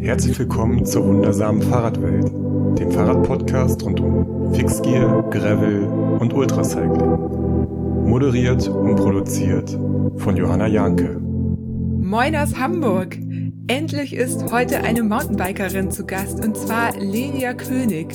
[0.00, 2.30] Herzlich willkommen zur wundersamen Fahrradwelt,
[2.78, 5.86] dem Fahrradpodcast rund um Fixgear, Gravel
[6.20, 8.06] und Ultracycling.
[8.06, 9.76] Moderiert und produziert
[10.16, 11.20] von Johanna Janke.
[11.20, 13.18] Moin aus Hamburg!
[13.66, 18.14] Endlich ist heute eine Mountainbikerin zu Gast und zwar Lelia König.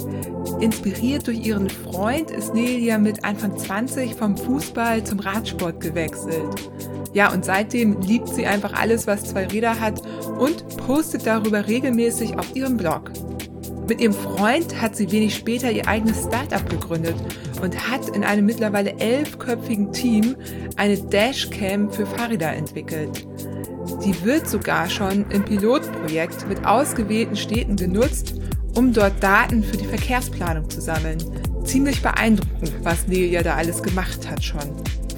[0.62, 6.70] Inspiriert durch ihren Freund ist Lelia mit Anfang 20 vom Fußball zum Radsport gewechselt.
[7.14, 10.02] Ja, und seitdem liebt sie einfach alles, was zwei Räder hat
[10.40, 13.12] und postet darüber regelmäßig auf ihrem Blog.
[13.88, 17.16] Mit ihrem Freund hat sie wenig später ihr eigenes Startup gegründet
[17.62, 20.36] und hat in einem mittlerweile elfköpfigen Team
[20.78, 23.28] eine Dashcam für Fahrräder entwickelt.
[24.04, 28.36] Die wird sogar schon im Pilotprojekt mit ausgewählten Städten genutzt,
[28.76, 31.18] um dort Daten für die Verkehrsplanung zu sammeln.
[31.66, 34.70] Ziemlich beeindruckend, was Nelia da alles gemacht hat schon.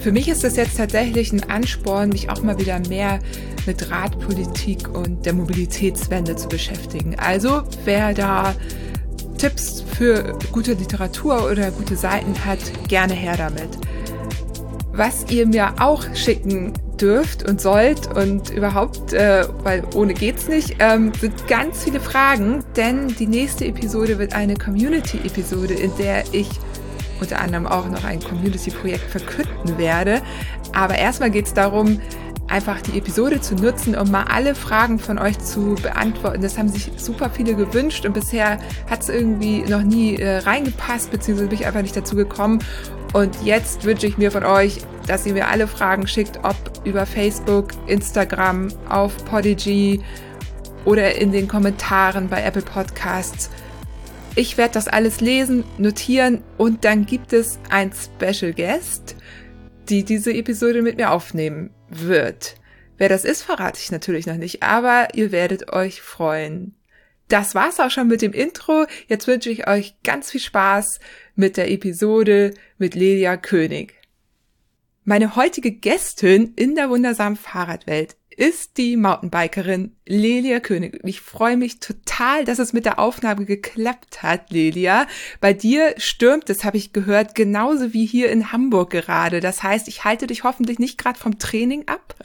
[0.05, 3.18] Für mich ist das jetzt tatsächlich ein Ansporn, mich auch mal wieder mehr
[3.66, 7.16] mit Radpolitik und der Mobilitätswende zu beschäftigen.
[7.18, 8.54] Also wer da
[9.40, 13.70] Tipps für gute Literatur oder gute Seiten hat, gerne her damit.
[14.93, 20.76] Was ihr mir auch schicken dürft und sollt und überhaupt, äh, weil ohne geht's nicht,
[20.77, 26.48] ähm, sind ganz viele Fragen, denn die nächste Episode wird eine Community-Episode, in der ich
[27.20, 30.21] unter anderem auch noch ein Community-Projekt verkünden werde.
[30.74, 31.99] Aber erstmal geht es darum,
[32.48, 36.41] einfach die Episode zu nutzen, um mal alle Fragen von euch zu beantworten.
[36.41, 41.12] Das haben sich super viele gewünscht und bisher hat es irgendwie noch nie äh, reingepasst,
[41.12, 42.60] beziehungsweise bin ich einfach nicht dazu gekommen.
[43.13, 47.05] Und jetzt wünsche ich mir von euch, dass ihr mir alle Fragen schickt, ob über
[47.05, 50.02] Facebook, Instagram, auf Podigy
[50.84, 53.49] oder in den Kommentaren bei Apple Podcasts.
[54.38, 59.16] Ich werde das alles lesen, notieren und dann gibt es ein Special Guest,
[59.88, 62.55] die diese Episode mit mir aufnehmen wird.
[62.98, 66.75] Wer das ist, verrate ich natürlich noch nicht, aber ihr werdet euch freuen.
[67.30, 68.88] Das war's auch schon mit dem Intro.
[69.08, 71.00] Jetzt wünsche ich euch ganz viel Spaß
[71.36, 73.94] mit der Episode mit Lelia König.
[75.06, 81.00] Meine heutige Gästin in der wundersamen Fahrradwelt ist die Mountainbikerin Lelia König.
[81.03, 85.07] Ich freue mich total, dass es mit der Aufnahme geklappt hat, Lelia.
[85.40, 89.40] Bei dir stürmt es, habe ich gehört, genauso wie hier in Hamburg gerade.
[89.40, 92.16] Das heißt, ich halte dich hoffentlich nicht gerade vom Training ab.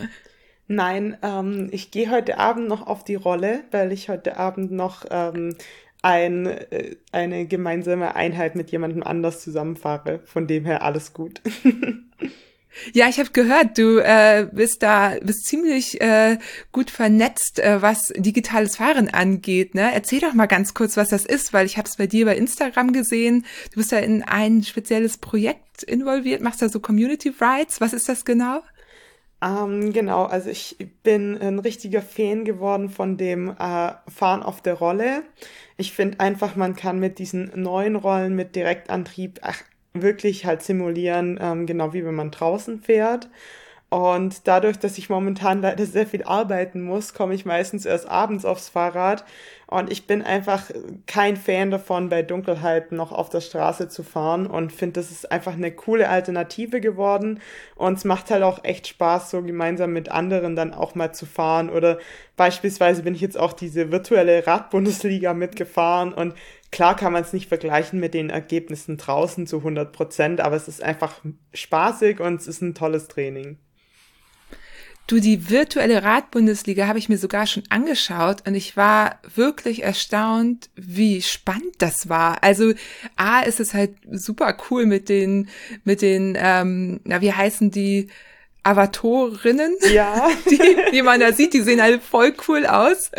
[0.66, 5.04] Nein, ähm, ich gehe heute Abend noch auf die Rolle, weil ich heute Abend noch
[5.10, 5.56] ähm,
[6.03, 10.21] ein, äh, eine gemeinsame Einheit mit jemandem anders zusammenfahre.
[10.25, 11.41] Von dem her alles gut.
[12.93, 16.39] Ja, ich habe gehört, du äh, bist da bist ziemlich äh,
[16.73, 19.75] gut vernetzt, äh, was digitales Fahren angeht.
[19.75, 19.93] Ne?
[19.93, 22.37] Erzähl doch mal ganz kurz, was das ist, weil ich habe es bei dir bei
[22.37, 23.45] Instagram gesehen.
[23.73, 27.81] Du bist da in ein spezielles Projekt involviert, machst da so Community Rights.
[27.81, 28.63] Was ist das genau?
[29.43, 34.75] Ähm, genau, also ich bin ein richtiger Fan geworden von dem äh, Fahren auf der
[34.75, 35.23] Rolle.
[35.79, 41.39] Ich finde einfach, man kann mit diesen neuen Rollen mit Direktantrieb ach, wirklich halt simulieren,
[41.41, 43.28] ähm, genau wie wenn man draußen fährt.
[43.91, 48.45] Und dadurch, dass ich momentan leider sehr viel arbeiten muss, komme ich meistens erst abends
[48.45, 49.25] aufs Fahrrad.
[49.71, 50.65] Und ich bin einfach
[51.07, 55.31] kein Fan davon, bei Dunkelheit noch auf der Straße zu fahren und finde, das ist
[55.31, 57.39] einfach eine coole Alternative geworden.
[57.77, 61.25] Und es macht halt auch echt Spaß, so gemeinsam mit anderen dann auch mal zu
[61.25, 61.71] fahren.
[61.71, 61.99] Oder
[62.37, 66.35] beispielsweise bin ich jetzt auch diese virtuelle Radbundesliga mitgefahren und
[66.73, 70.69] Klar kann man es nicht vergleichen mit den Ergebnissen draußen zu 100 Prozent, aber es
[70.69, 71.21] ist einfach
[71.53, 73.59] spaßig und es ist ein tolles Training.
[75.10, 80.71] Du, die virtuelle Radbundesliga habe ich mir sogar schon angeschaut und ich war wirklich erstaunt,
[80.76, 82.44] wie spannend das war.
[82.44, 82.75] Also
[83.16, 85.48] A ist es halt super cool mit den,
[85.82, 88.06] mit den, ähm, na, wie heißen die,
[88.62, 90.31] Avatorinnen, ja.
[90.48, 93.10] die, die man da sieht, die sehen halt voll cool aus.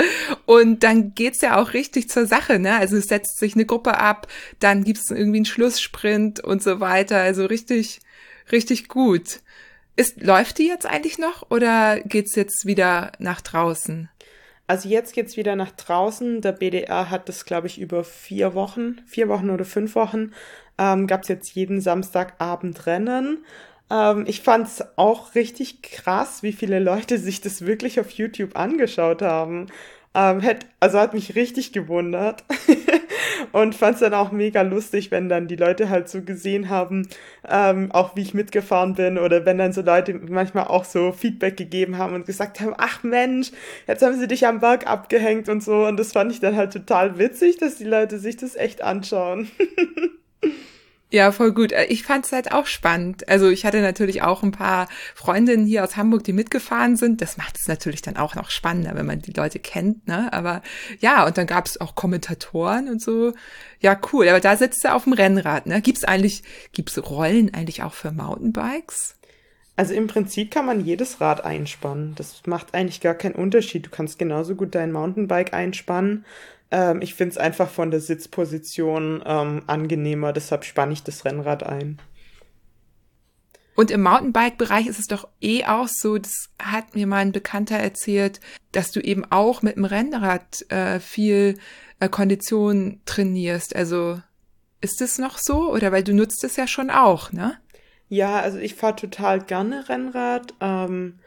[0.45, 2.77] Und dann geht's ja auch richtig zur Sache, ne?
[2.77, 4.27] Also es setzt sich eine Gruppe ab,
[4.59, 7.17] dann gibt's irgendwie einen Schlusssprint und so weiter.
[7.17, 7.99] Also richtig,
[8.49, 9.41] richtig gut.
[9.95, 14.09] Ist, läuft die jetzt eigentlich noch oder geht's jetzt wieder nach draußen?
[14.67, 16.41] Also jetzt geht's wieder nach draußen.
[16.41, 20.31] Der BDR hat das, glaube ich, über vier Wochen, vier Wochen oder fünf Wochen,
[20.77, 23.45] ähm, gab's jetzt jeden Samstagabend Rennen.
[23.91, 29.21] Ähm, ich fand's auch richtig krass, wie viele Leute sich das wirklich auf YouTube angeschaut
[29.21, 29.67] haben.
[30.13, 32.43] Ähm, hätt, also hat mich richtig gewundert
[33.53, 37.07] und fand's dann auch mega lustig, wenn dann die Leute halt so gesehen haben,
[37.47, 41.55] ähm, auch wie ich mitgefahren bin oder wenn dann so Leute manchmal auch so Feedback
[41.55, 43.51] gegeben haben und gesagt haben, ach Mensch,
[43.87, 46.73] jetzt haben sie dich am Berg abgehängt und so und das fand ich dann halt
[46.73, 49.49] total witzig, dass die Leute sich das echt anschauen.
[51.13, 51.73] Ja, voll gut.
[51.73, 53.27] Äh, ich fand es halt auch spannend.
[53.27, 57.21] Also ich hatte natürlich auch ein paar Freundinnen hier aus Hamburg, die mitgefahren sind.
[57.21, 60.07] Das macht es natürlich dann auch noch spannender, wenn man die Leute kennt.
[60.07, 60.31] Ne?
[60.31, 60.61] Aber
[60.99, 63.33] ja, und dann gab es auch Kommentatoren und so.
[63.81, 64.29] Ja, cool.
[64.29, 65.65] Aber da sitzt er auf dem Rennrad.
[65.65, 65.81] Ne?
[65.81, 69.17] Gibt's eigentlich, gibt's Rollen eigentlich auch für Mountainbikes?
[69.75, 72.15] Also im Prinzip kann man jedes Rad einspannen.
[72.15, 73.85] Das macht eigentlich gar keinen Unterschied.
[73.85, 76.23] Du kannst genauso gut dein Mountainbike einspannen
[76.71, 81.63] ähm, ich finde es einfach von der Sitzposition ähm, angenehmer, deshalb spanne ich das Rennrad
[81.63, 81.99] ein.
[83.75, 87.77] Und im Mountainbike-Bereich ist es doch eh auch so, das hat mir mal ein Bekannter
[87.77, 88.39] erzählt,
[88.71, 91.57] dass du eben auch mit dem Rennrad äh, viel
[91.99, 93.75] äh, Kondition trainierst.
[93.75, 94.21] Also
[94.81, 95.71] ist es noch so?
[95.71, 97.57] Oder weil du nutzt es ja schon auch, ne?
[98.09, 100.53] Ja, also ich fahre total gerne Rennrad.
[100.59, 101.19] Ähm,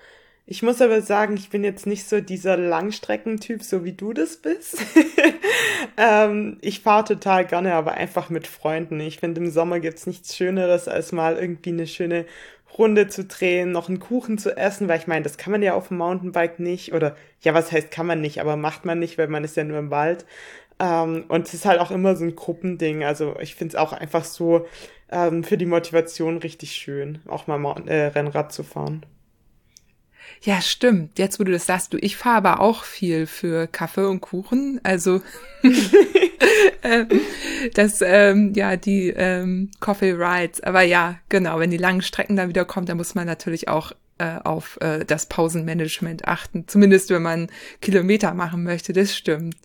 [0.46, 4.36] ich muss aber sagen, ich bin jetzt nicht so dieser Langstreckentyp, so wie du das
[4.36, 4.76] bist.
[5.96, 9.00] ähm, ich fahre total gerne, aber einfach mit Freunden.
[9.00, 12.26] Ich finde, im Sommer gibt's nichts Schöneres, als mal irgendwie eine schöne
[12.76, 15.74] Runde zu drehen, noch einen Kuchen zu essen, weil ich meine, das kann man ja
[15.74, 16.92] auf dem Mountainbike nicht.
[16.92, 19.64] Oder ja, was heißt kann man nicht, aber macht man nicht, weil man ist ja
[19.64, 20.26] nur im Wald.
[20.78, 23.02] Ähm, und es ist halt auch immer so ein Gruppending.
[23.04, 24.66] Also ich finde es auch einfach so
[25.10, 29.06] ähm, für die Motivation richtig schön, auch mal äh, Rennrad zu fahren.
[30.44, 31.18] Ja, stimmt.
[31.18, 34.78] Jetzt, wo du das sagst, du, ich fahre aber auch viel für Kaffee und Kuchen.
[34.82, 35.22] Also
[36.82, 37.08] ähm,
[37.72, 40.60] das, ähm, ja, die ähm, Coffee Rides.
[40.60, 43.92] Aber ja, genau, wenn die langen Strecken dann wieder kommen, dann muss man natürlich auch
[44.18, 46.68] äh, auf äh, das Pausenmanagement achten.
[46.68, 47.48] Zumindest wenn man
[47.80, 49.56] Kilometer machen möchte, das stimmt.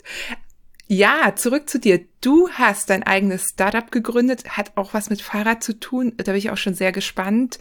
[0.92, 2.04] Ja, zurück zu dir.
[2.20, 6.14] Du hast dein eigenes Startup gegründet, hat auch was mit Fahrrad zu tun.
[6.18, 7.60] Da bin ich auch schon sehr gespannt.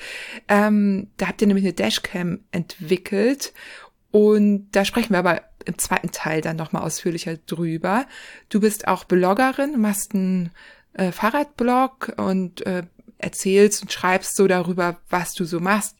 [0.48, 3.52] Ähm, da habt ihr nämlich eine Dashcam entwickelt
[4.12, 8.06] und da sprechen wir aber im zweiten Teil dann nochmal ausführlicher drüber.
[8.48, 10.50] Du bist auch Bloggerin, machst einen
[10.94, 12.84] äh, Fahrradblog und äh,
[13.18, 15.96] erzählst und schreibst so darüber, was du so machst.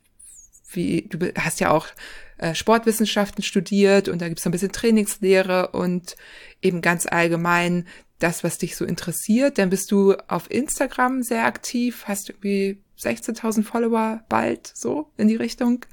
[0.71, 1.89] Wie du hast ja auch
[2.39, 6.17] äh, Sportwissenschaften studiert und da gibt's so ein bisschen Trainingslehre und
[6.63, 7.87] eben ganz allgemein
[8.19, 9.59] das, was dich so interessiert.
[9.59, 15.37] Dann bist du auf Instagram sehr aktiv, hast irgendwie 16.000 Follower bald so in die
[15.37, 15.85] Richtung.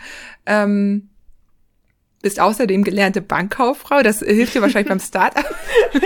[0.46, 1.10] Ähm,
[2.22, 5.46] bist außerdem gelernte Bankkauffrau, das hilft dir wahrscheinlich beim Startup.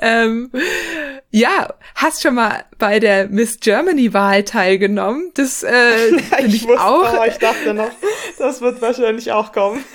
[0.00, 0.50] ähm,
[1.36, 5.32] ja, hast schon mal bei der Miss Germany Wahl teilgenommen.
[5.34, 7.26] Das äh, ja, ich, ich wusste, auch.
[7.26, 7.90] ich dachte noch,
[8.38, 9.84] das wird wahrscheinlich auch kommen.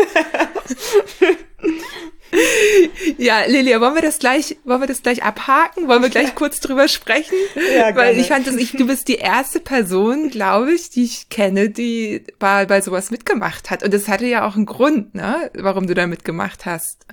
[3.18, 5.90] Ja, Lilia, wollen wir das gleich, wollen wir das gleich abhaken?
[5.90, 7.36] Wollen wir gleich kurz drüber sprechen?
[7.76, 11.28] Ja, Weil ich fand, dass ich, du bist die erste Person, glaube ich, die ich
[11.28, 13.84] kenne, die bei, bei sowas mitgemacht hat.
[13.84, 17.06] Und das hatte ja auch einen Grund, ne, warum du da mitgemacht hast.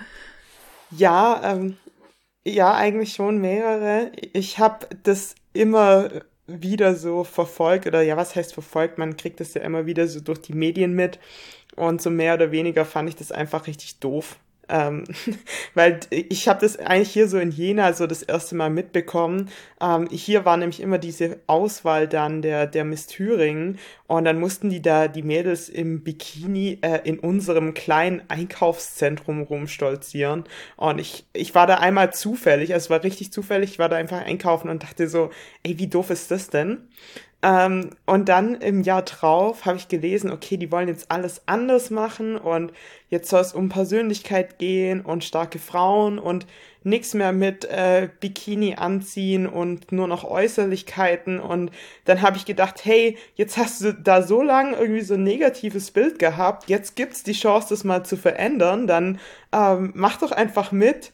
[0.93, 1.77] Ja, ähm,
[2.49, 4.13] ja, eigentlich schon mehrere.
[4.33, 6.11] Ich habe das immer
[6.47, 8.99] wieder so verfolgt oder ja, was heißt verfolgt?
[8.99, 11.19] Man kriegt das ja immer wieder so durch die Medien mit
[11.77, 14.39] und so mehr oder weniger fand ich das einfach richtig doof.
[14.69, 15.05] Ähm,
[15.75, 19.49] weil ich habe das eigentlich hier so in Jena so das erste Mal mitbekommen.
[19.81, 24.71] Ähm, hier war nämlich immer diese Auswahl dann der, der Miss Thüringen und dann mussten
[24.71, 30.45] die da die Mädels im Bikini äh, in unserem kleinen Einkaufszentrum rumstolzieren.
[30.77, 33.97] Und ich, ich war da einmal zufällig, also es war richtig zufällig, ich war da
[33.97, 35.31] einfach einkaufen und dachte so,
[35.63, 36.89] ey, wie doof ist das denn?
[37.41, 41.91] Ähm, und dann im Jahr drauf habe ich gelesen, okay, die wollen jetzt alles anders
[41.91, 42.73] machen und
[43.11, 46.47] jetzt soll es um Persönlichkeit gehen und starke Frauen und
[46.83, 51.39] nichts mehr mit äh, Bikini anziehen und nur noch Äußerlichkeiten.
[51.39, 51.71] Und
[52.07, 55.93] dann habe ich gedacht, hey, jetzt hast du da so lange irgendwie so ein negatives
[55.93, 59.21] Bild gehabt, jetzt gibt's die Chance, das mal zu verändern, dann
[59.53, 61.13] ähm, mach doch einfach mit.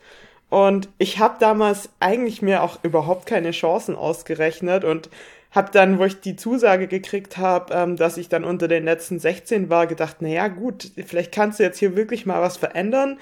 [0.48, 5.10] Und ich habe damals eigentlich mir auch überhaupt keine Chancen ausgerechnet und
[5.54, 9.20] habe dann, wo ich die Zusage gekriegt habe, ähm, dass ich dann unter den letzten
[9.20, 13.18] 16 war, gedacht, naja gut, vielleicht kannst du jetzt hier wirklich mal was verändern.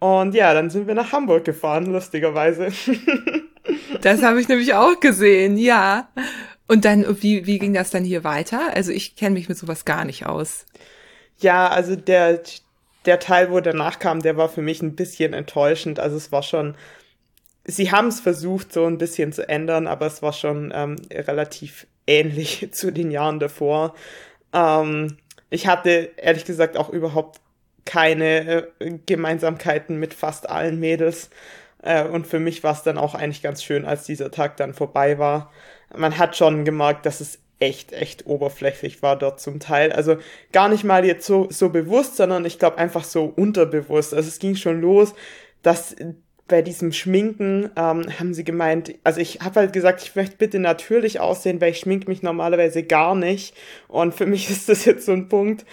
[0.00, 2.68] Und ja, dann sind wir nach Hamburg gefahren, lustigerweise.
[4.02, 6.08] das habe ich nämlich auch gesehen, ja.
[6.66, 8.74] Und dann, wie, wie ging das dann hier weiter?
[8.74, 10.66] Also ich kenne mich mit sowas gar nicht aus.
[11.38, 12.40] Ja, also der,
[13.04, 16.00] der Teil, wo danach kam, der war für mich ein bisschen enttäuschend.
[16.00, 16.74] Also es war schon
[17.66, 21.86] sie haben es versucht, so ein bisschen zu ändern, aber es war schon ähm, relativ
[22.06, 23.94] ähnlich zu den Jahren davor.
[24.52, 25.16] Ähm,
[25.50, 27.40] ich hatte ehrlich gesagt auch überhaupt
[27.84, 31.30] keine äh, Gemeinsamkeiten mit fast allen Mädels.
[31.82, 34.74] Äh, und für mich war es dann auch eigentlich ganz schön, als dieser Tag dann
[34.74, 35.52] vorbei war.
[35.96, 39.92] Man hat schon gemerkt, dass es echt, echt oberflächlich war dort zum Teil.
[39.92, 40.18] Also
[40.52, 44.12] gar nicht mal jetzt so, so bewusst, sondern ich glaube einfach so unterbewusst.
[44.14, 45.14] Also es ging schon los,
[45.62, 45.96] dass
[46.48, 50.58] bei diesem Schminken ähm, haben sie gemeint, also ich habe halt gesagt, ich möchte bitte
[50.60, 53.54] natürlich aussehen, weil ich schmink mich normalerweise gar nicht.
[53.88, 55.64] Und für mich ist das jetzt so ein Punkt,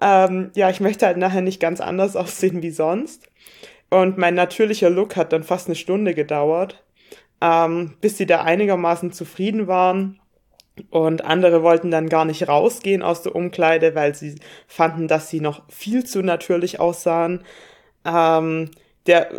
[0.00, 3.28] ähm, ja, ich möchte halt nachher nicht ganz anders aussehen wie sonst.
[3.90, 6.82] Und mein natürlicher Look hat dann fast eine Stunde gedauert,
[7.42, 10.18] ähm, bis sie da einigermaßen zufrieden waren.
[10.88, 14.36] Und andere wollten dann gar nicht rausgehen aus der Umkleide, weil sie
[14.66, 17.44] fanden, dass sie noch viel zu natürlich aussahen.
[18.06, 18.70] Ähm,
[19.06, 19.30] der,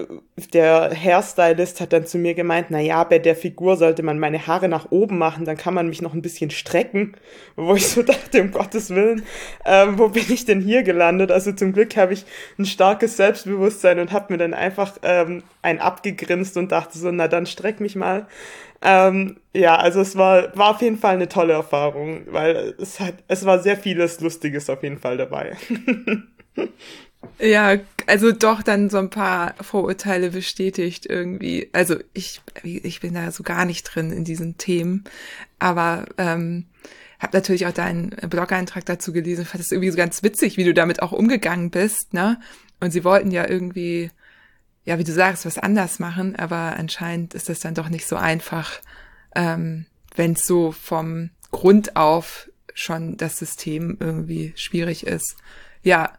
[0.53, 4.45] der Hairstylist hat dann zu mir gemeint, na ja, bei der Figur sollte man meine
[4.45, 7.15] Haare nach oben machen, dann kann man mich noch ein bisschen strecken.
[7.55, 9.23] Wo ich so dachte, um Gottes Willen,
[9.65, 11.31] ähm, wo bin ich denn hier gelandet?
[11.31, 12.25] Also zum Glück habe ich
[12.59, 17.29] ein starkes Selbstbewusstsein und habe mir dann einfach ähm, ein abgegrinst und dachte so, na
[17.29, 18.27] dann streck mich mal.
[18.81, 23.15] Ähm, ja, also es war, war auf jeden Fall eine tolle Erfahrung, weil es hat,
[23.29, 25.55] es war sehr vieles Lustiges auf jeden Fall dabei.
[27.39, 31.69] Ja, also doch dann so ein paar Vorurteile bestätigt irgendwie.
[31.73, 35.03] Also ich, ich bin da so gar nicht drin in diesen Themen,
[35.59, 36.65] aber ähm,
[37.19, 39.45] habe natürlich auch deinen Blog-Eintrag dazu gelesen.
[39.45, 42.39] Fand es irgendwie so ganz witzig, wie du damit auch umgegangen bist, ne?
[42.79, 44.11] Und sie wollten ja irgendwie,
[44.83, 48.17] ja, wie du sagst, was anders machen, aber anscheinend ist das dann doch nicht so
[48.17, 48.81] einfach,
[49.35, 49.85] ähm,
[50.15, 55.37] wenn es so vom Grund auf schon das System irgendwie schwierig ist.
[55.81, 56.17] Ja,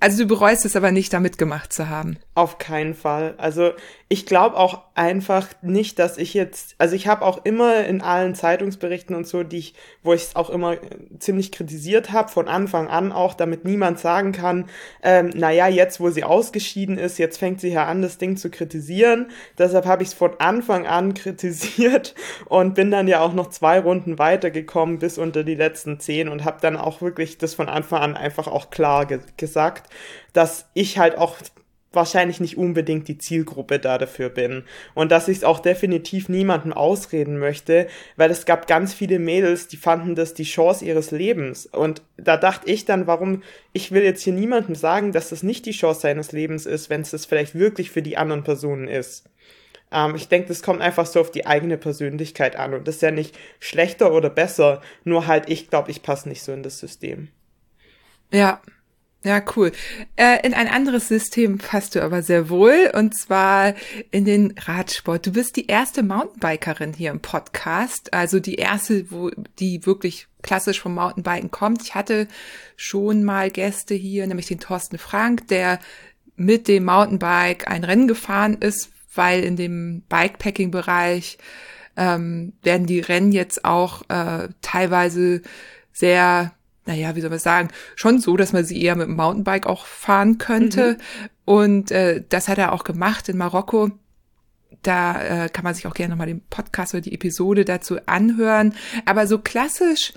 [0.00, 2.18] also du bereust es aber nicht, da mitgemacht zu haben.
[2.36, 3.34] Auf keinen Fall.
[3.36, 3.74] Also
[4.08, 8.34] ich glaube auch einfach nicht, dass ich jetzt, also ich habe auch immer in allen
[8.34, 10.76] Zeitungsberichten und so, die ich, wo ich es auch immer
[11.20, 14.66] ziemlich kritisiert habe, von Anfang an auch, damit niemand sagen kann,
[15.04, 18.50] ähm, naja, jetzt wo sie ausgeschieden ist, jetzt fängt sie ja an, das Ding zu
[18.50, 19.30] kritisieren.
[19.56, 23.78] Deshalb habe ich es von Anfang an kritisiert und bin dann ja auch noch zwei
[23.78, 28.02] Runden weitergekommen bis unter die letzten zehn und habe dann auch wirklich das von Anfang
[28.02, 29.88] an einfach auch klar ge gesagt
[30.34, 31.36] dass ich halt auch
[31.94, 34.64] wahrscheinlich nicht unbedingt die Zielgruppe da dafür bin.
[34.94, 37.86] Und dass ich es auch definitiv niemandem ausreden möchte,
[38.16, 41.66] weil es gab ganz viele Mädels, die fanden das die Chance ihres Lebens.
[41.66, 45.66] Und da dachte ich dann, warum, ich will jetzt hier niemandem sagen, dass das nicht
[45.66, 49.24] die Chance seines Lebens ist, wenn es das vielleicht wirklich für die anderen Personen ist.
[49.92, 52.74] Ähm, ich denke, das kommt einfach so auf die eigene Persönlichkeit an.
[52.74, 56.42] Und das ist ja nicht schlechter oder besser, nur halt ich glaube, ich passe nicht
[56.42, 57.28] so in das System.
[58.32, 58.60] Ja,
[59.24, 59.72] ja, cool.
[60.16, 63.72] Äh, in ein anderes System passt du aber sehr wohl, und zwar
[64.10, 65.26] in den Radsport.
[65.26, 70.78] Du bist die erste Mountainbikerin hier im Podcast, also die erste, wo die wirklich klassisch
[70.78, 71.80] vom Mountainbiken kommt.
[71.82, 72.28] Ich hatte
[72.76, 75.78] schon mal Gäste hier, nämlich den Thorsten Frank, der
[76.36, 81.38] mit dem Mountainbike ein Rennen gefahren ist, weil in dem Bikepacking-Bereich
[81.96, 85.40] ähm, werden die Rennen jetzt auch äh, teilweise
[85.94, 86.52] sehr
[86.86, 89.86] naja, wie soll man sagen, schon so, dass man sie eher mit dem Mountainbike auch
[89.86, 90.92] fahren könnte.
[90.92, 91.28] Mhm.
[91.44, 93.90] Und äh, das hat er auch gemacht in Marokko.
[94.82, 98.74] Da äh, kann man sich auch gerne nochmal den Podcast oder die Episode dazu anhören.
[99.06, 100.12] Aber so klassisch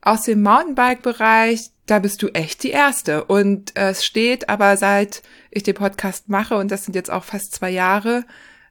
[0.00, 3.24] aus dem Mountainbike-Bereich, da bist du echt die Erste.
[3.24, 7.24] Und äh, es steht aber seit ich den Podcast mache, und das sind jetzt auch
[7.24, 8.24] fast zwei Jahre,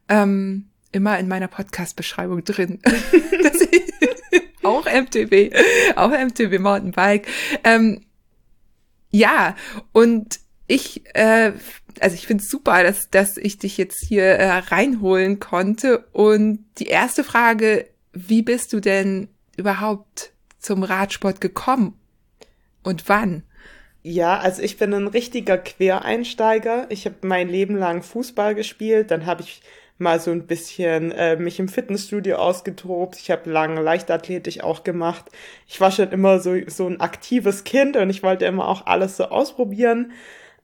[0.09, 2.79] ähm, immer in meiner Podcast-Beschreibung drin.
[3.43, 3.93] dass ich,
[4.63, 5.55] auch MTB,
[5.95, 7.27] auch MTB Mountainbike.
[7.63, 8.01] Ähm,
[9.11, 9.55] ja,
[9.93, 11.53] und ich, äh,
[11.99, 16.05] also ich finde es super, dass, dass ich dich jetzt hier äh, reinholen konnte.
[16.11, 21.99] Und die erste Frage, wie bist du denn überhaupt zum Radsport gekommen
[22.83, 23.43] und wann?
[24.03, 26.87] Ja, also ich bin ein richtiger Quereinsteiger.
[26.89, 29.61] Ich habe mein Leben lang Fußball gespielt, dann habe ich
[29.97, 33.17] mal so ein bisschen äh, mich im Fitnessstudio ausgetobt.
[33.17, 35.25] Ich habe lange Leichtathletik auch gemacht.
[35.67, 39.17] Ich war schon immer so, so ein aktives Kind und ich wollte immer auch alles
[39.17, 40.11] so ausprobieren.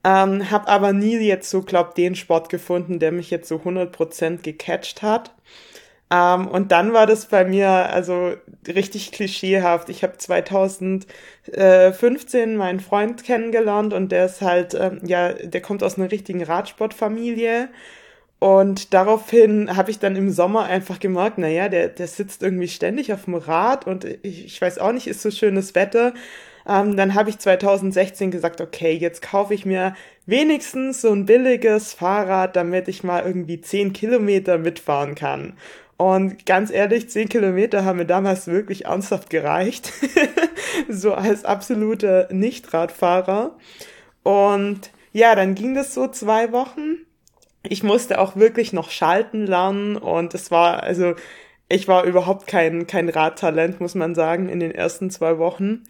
[0.06, 4.42] Ähm, habe aber nie jetzt so, glaub, den Sport gefunden, der mich jetzt so 100%
[4.42, 5.32] gecatcht hat.
[6.12, 8.34] Ähm, und dann war das bei mir also
[8.68, 9.90] richtig klischeehaft.
[9.90, 15.98] Ich habe 2015 meinen Freund kennengelernt und der ist halt, ähm, ja, der kommt aus
[15.98, 17.70] einer richtigen Radsportfamilie.
[18.44, 23.14] Und daraufhin habe ich dann im Sommer einfach gemerkt, naja, der, der sitzt irgendwie ständig
[23.14, 26.14] auf dem Rad und ich, ich weiß auch nicht, ist so schönes Wetter.
[26.68, 29.96] Ähm, dann habe ich 2016 gesagt, okay, jetzt kaufe ich mir
[30.26, 35.54] wenigstens so ein billiges Fahrrad, damit ich mal irgendwie 10 Kilometer mitfahren kann.
[35.96, 39.94] Und ganz ehrlich, 10 Kilometer haben mir damals wirklich ernsthaft gereicht.
[40.90, 43.56] so als absoluter Nicht-Radfahrer.
[44.24, 47.06] Und ja, dann ging das so zwei Wochen
[47.64, 51.16] ich musste auch wirklich noch schalten lernen und es war, also
[51.70, 55.84] ich war überhaupt kein, kein Radtalent, muss man sagen, in den ersten zwei Wochen.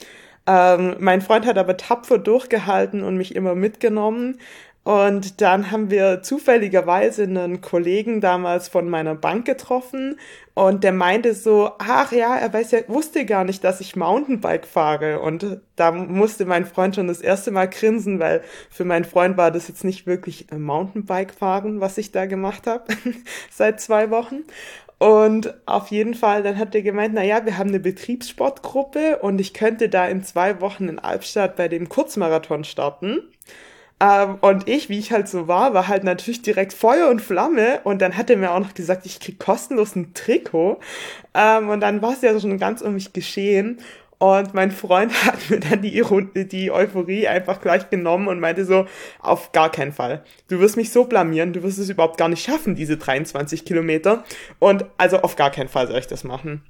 [0.46, 4.40] Ähm, mein Freund hat aber tapfer durchgehalten und mich immer mitgenommen.
[4.84, 10.20] Und dann haben wir zufälligerweise einen Kollegen damals von meiner Bank getroffen
[10.56, 14.68] und der meinte so, ach ja, er weiß ja, wusste gar nicht, dass ich Mountainbike
[14.68, 15.22] fahre.
[15.22, 19.52] Und da musste mein Freund schon das erste Mal grinsen, weil für meinen Freund war
[19.52, 22.84] das jetzt nicht wirklich Mountainbike fahren, was ich da gemacht habe
[23.52, 24.44] seit zwei Wochen.
[25.00, 29.40] Und auf jeden Fall, dann hat er gemeint, na ja, wir haben eine Betriebssportgruppe und
[29.40, 33.22] ich könnte da in zwei Wochen in Albstadt bei dem Kurzmarathon starten.
[34.04, 37.80] Ähm, und ich, wie ich halt so war, war halt natürlich direkt Feuer und Flamme.
[37.86, 40.80] Und dann hat er mir auch noch gesagt, ich krieg kostenlos ein Trikot.
[41.34, 43.80] Ähm, und dann war es ja schon ganz um mich geschehen.
[44.18, 46.04] Und mein Freund hat mir dann die,
[46.46, 48.88] die Euphorie einfach gleich genommen und meinte so,
[49.20, 50.24] auf gar keinen Fall.
[50.50, 54.26] Du wirst mich so blamieren, du wirst es überhaupt gar nicht schaffen, diese 23 Kilometer.
[54.60, 56.62] Und also auf gar keinen Fall soll ich das machen.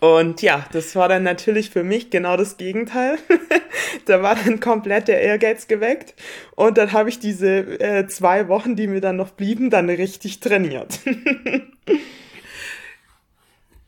[0.00, 3.18] Und ja, das war dann natürlich für mich genau das Gegenteil.
[4.06, 6.14] da war dann komplett der Ehrgeiz geweckt.
[6.56, 10.40] Und dann habe ich diese äh, zwei Wochen, die mir dann noch blieben, dann richtig
[10.40, 10.98] trainiert.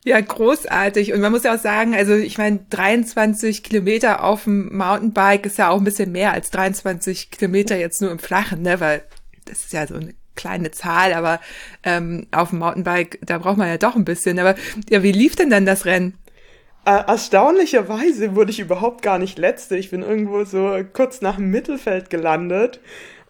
[0.07, 1.15] Ja, großartig.
[1.15, 5.57] Und man muss ja auch sagen, also ich meine, 23 Kilometer auf dem Mountainbike ist
[5.57, 8.81] ja auch ein bisschen mehr als 23 Kilometer jetzt nur im Flachen, ne?
[8.81, 9.03] Weil
[9.47, 11.41] das ist ja so eine kleine Zahl, aber
[11.83, 14.39] ähm, auf dem Mountainbike, da braucht man ja doch ein bisschen.
[14.39, 14.55] Aber
[14.91, 16.19] ja, wie lief denn dann das Rennen?
[16.87, 19.77] Äh, erstaunlicherweise wurde ich überhaupt gar nicht letzte.
[19.77, 22.81] Ich bin irgendwo so kurz nach dem Mittelfeld gelandet.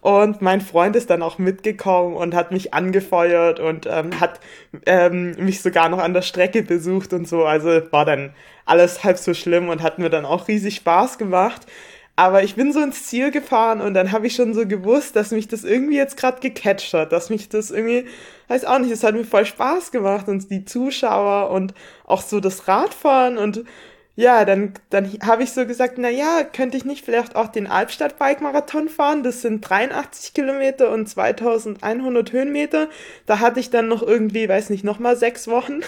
[0.01, 4.39] Und mein Freund ist dann auch mitgekommen und hat mich angefeuert und ähm, hat
[4.85, 7.47] ähm, mich sogar noch an der Strecke besucht und so.
[7.47, 8.35] Also war dann
[8.67, 11.63] alles halb so schlimm und hat mir dann auch riesig Spaß gemacht.
[12.17, 15.33] Aber ich bin so ins Ziel gefahren und dann habe ich schon so gewusst, dass
[15.33, 18.07] mich das irgendwie jetzt gerade gecatcht hat, dass mich das irgendwie,
[18.47, 22.39] weiß auch nicht, es hat mir voll Spaß gemacht und die Zuschauer und auch so
[22.39, 23.65] das Radfahren und
[24.17, 27.67] ja, dann, dann habe ich so gesagt, na ja, könnte ich nicht vielleicht auch den
[27.67, 29.25] Albstadt Bike Marathon fahren?
[29.25, 32.89] Das sind 83 Kilometer und 2100 Höhenmeter.
[33.27, 35.81] Da hatte ich dann noch irgendwie, weiß nicht, noch mal sechs Wochen.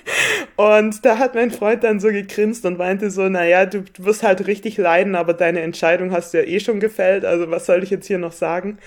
[0.56, 4.04] und da hat mein Freund dann so gegrinst und meinte so, na ja, du, du
[4.04, 7.24] wirst halt richtig leiden, aber deine Entscheidung hast du ja eh schon gefällt.
[7.24, 8.78] Also was soll ich jetzt hier noch sagen?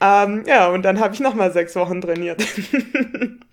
[0.00, 2.40] Ähm, ja, und dann habe ich noch mal sechs Wochen trainiert.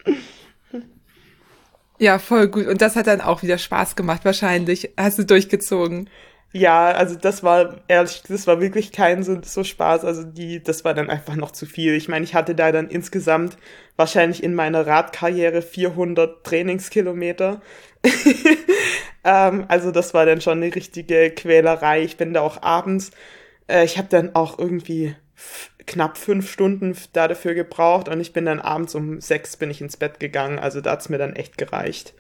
[1.97, 2.67] Ja, voll gut.
[2.67, 4.91] Und das hat dann auch wieder Spaß gemacht, wahrscheinlich.
[4.97, 6.09] Hast du durchgezogen.
[6.51, 10.05] Ja, also das war ehrlich, das war wirklich kein so, so Spaß.
[10.05, 11.95] Also die, das war dann einfach noch zu viel.
[11.95, 13.57] Ich meine, ich hatte da dann insgesamt
[13.97, 17.61] wahrscheinlich in meiner Radkarriere 400 Trainingskilometer.
[19.25, 22.03] ähm, also das war dann schon eine richtige Quälerei.
[22.03, 23.11] Ich bin da auch abends,
[23.67, 25.13] äh, ich habe dann auch irgendwie
[25.87, 29.97] knapp fünf Stunden dafür gebraucht und ich bin dann abends um sechs bin ich ins
[29.97, 30.59] Bett gegangen.
[30.59, 32.13] Also da hat's mir dann echt gereicht.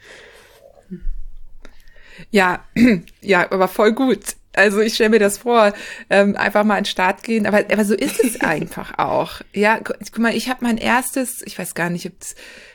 [2.31, 2.63] Ja,
[3.21, 4.35] ja, aber voll gut.
[4.53, 5.73] Also ich stelle mir das vor,
[6.09, 7.45] ähm, einfach mal an den Start gehen.
[7.45, 9.41] Aber, aber so ist es einfach auch.
[9.53, 12.13] Ja, guck mal, ich habe mein erstes, ich weiß gar nicht, ob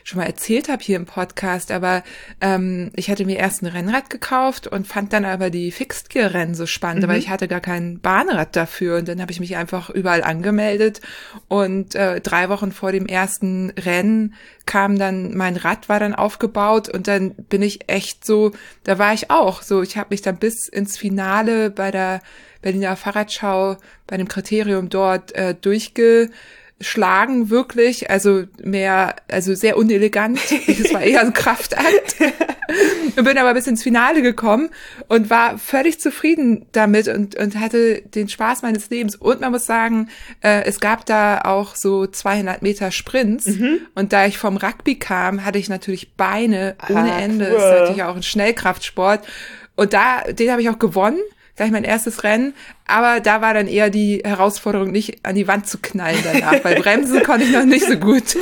[0.03, 2.03] schon mal erzählt habe hier im Podcast, aber
[2.39, 6.33] ähm, ich hatte mir erst ein Rennrad gekauft und fand dann aber die Fixed Gear
[6.33, 7.09] Rennen so spannend, mhm.
[7.09, 11.01] aber ich hatte gar kein Bahnrad dafür und dann habe ich mich einfach überall angemeldet
[11.47, 14.35] und äh, drei Wochen vor dem ersten Rennen
[14.65, 18.51] kam dann mein Rad war dann aufgebaut und dann bin ich echt so,
[18.83, 22.21] da war ich auch so, ich habe mich dann bis ins Finale bei der
[22.61, 26.29] Berliner Fahrradschau bei dem Kriterium dort äh, durchge
[26.81, 28.09] schlagen, wirklich.
[28.09, 30.39] Also mehr, also sehr unelegant.
[30.67, 32.15] Das war eher ein Kraftakt.
[33.15, 34.69] und bin aber bis ins Finale gekommen
[35.07, 39.15] und war völlig zufrieden damit und, und hatte den Spaß meines Lebens.
[39.15, 40.09] Und man muss sagen,
[40.41, 43.47] äh, es gab da auch so 200 Meter Sprints.
[43.47, 43.81] Mhm.
[43.95, 47.45] Und da ich vom Rugby kam, hatte ich natürlich Beine ohne ah, Ende.
[47.45, 47.53] Cool.
[47.53, 49.25] Das ist natürlich auch ein Schnellkraftsport.
[49.75, 51.19] Und da, den habe ich auch gewonnen
[51.55, 52.53] gleich mein erstes Rennen.
[52.87, 56.75] Aber da war dann eher die Herausforderung, nicht an die Wand zu knallen danach, weil
[56.81, 58.37] bremsen konnte ich noch nicht so gut.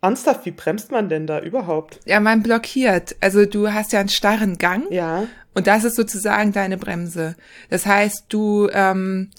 [0.00, 2.00] Ernsthaft, wie bremst man denn da überhaupt?
[2.06, 3.14] Ja, man blockiert.
[3.20, 4.90] Also du hast ja einen starren Gang.
[4.90, 5.28] Ja.
[5.54, 7.36] Und das ist sozusagen deine Bremse.
[7.70, 9.30] Das heißt, du, ähm,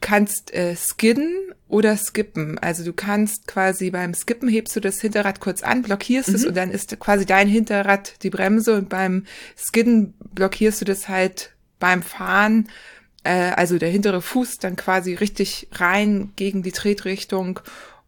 [0.00, 1.34] kannst äh, skidden
[1.68, 2.58] oder skippen.
[2.58, 6.34] Also du kannst quasi beim Skippen hebst du das Hinterrad kurz an, blockierst mhm.
[6.34, 9.24] es und dann ist quasi dein Hinterrad die Bremse und beim
[9.56, 12.68] Skidden blockierst du das halt beim Fahren,
[13.24, 17.60] äh, also der hintere Fuß dann quasi richtig rein gegen die Tretrichtung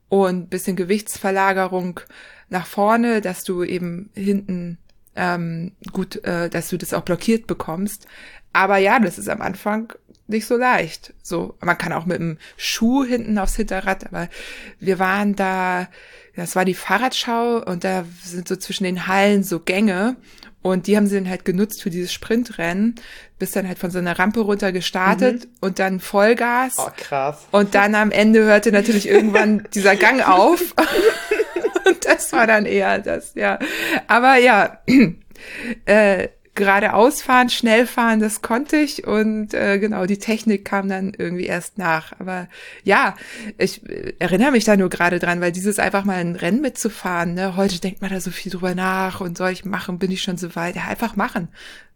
[0.09, 2.01] und bisschen Gewichtsverlagerung
[2.49, 4.79] nach vorne, dass du eben hinten
[5.17, 8.07] ähm, gut, äh, dass du das auch blockiert bekommst.
[8.53, 9.93] Aber ja, das ist am Anfang
[10.29, 11.15] nicht so leicht.
[11.23, 14.29] So, man kann auch mit dem Schuh hinten aufs Hinterrad, aber
[14.79, 15.89] wir waren da,
[16.37, 20.17] das war die Fahrradschau und da sind so zwischen den Hallen so Gänge
[20.61, 22.97] Und die haben sie dann halt genutzt für dieses Sprintrennen,
[23.39, 25.51] bist dann halt von so einer Rampe runter gestartet mhm.
[25.61, 26.75] und dann Vollgas.
[26.79, 27.47] Oh, krass.
[27.53, 30.75] Und dann am Ende hörte natürlich irgendwann dieser Gang auf.
[31.87, 33.59] und das war dann eher das, ja.
[34.09, 34.81] Aber ja,
[35.87, 41.15] äh, geradeaus fahren, schnell fahren, das konnte ich und äh, genau, die Technik kam dann
[41.17, 42.13] irgendwie erst nach.
[42.19, 42.49] Aber
[42.83, 43.17] ja,
[43.57, 47.35] ich äh, erinnere mich da nur gerade dran, weil dieses einfach mal ein Rennen mitzufahren,
[47.35, 50.21] ne, heute denkt man da so viel drüber nach und soll ich machen, bin ich
[50.21, 50.77] schon so weit.
[50.77, 51.49] Ja, einfach machen.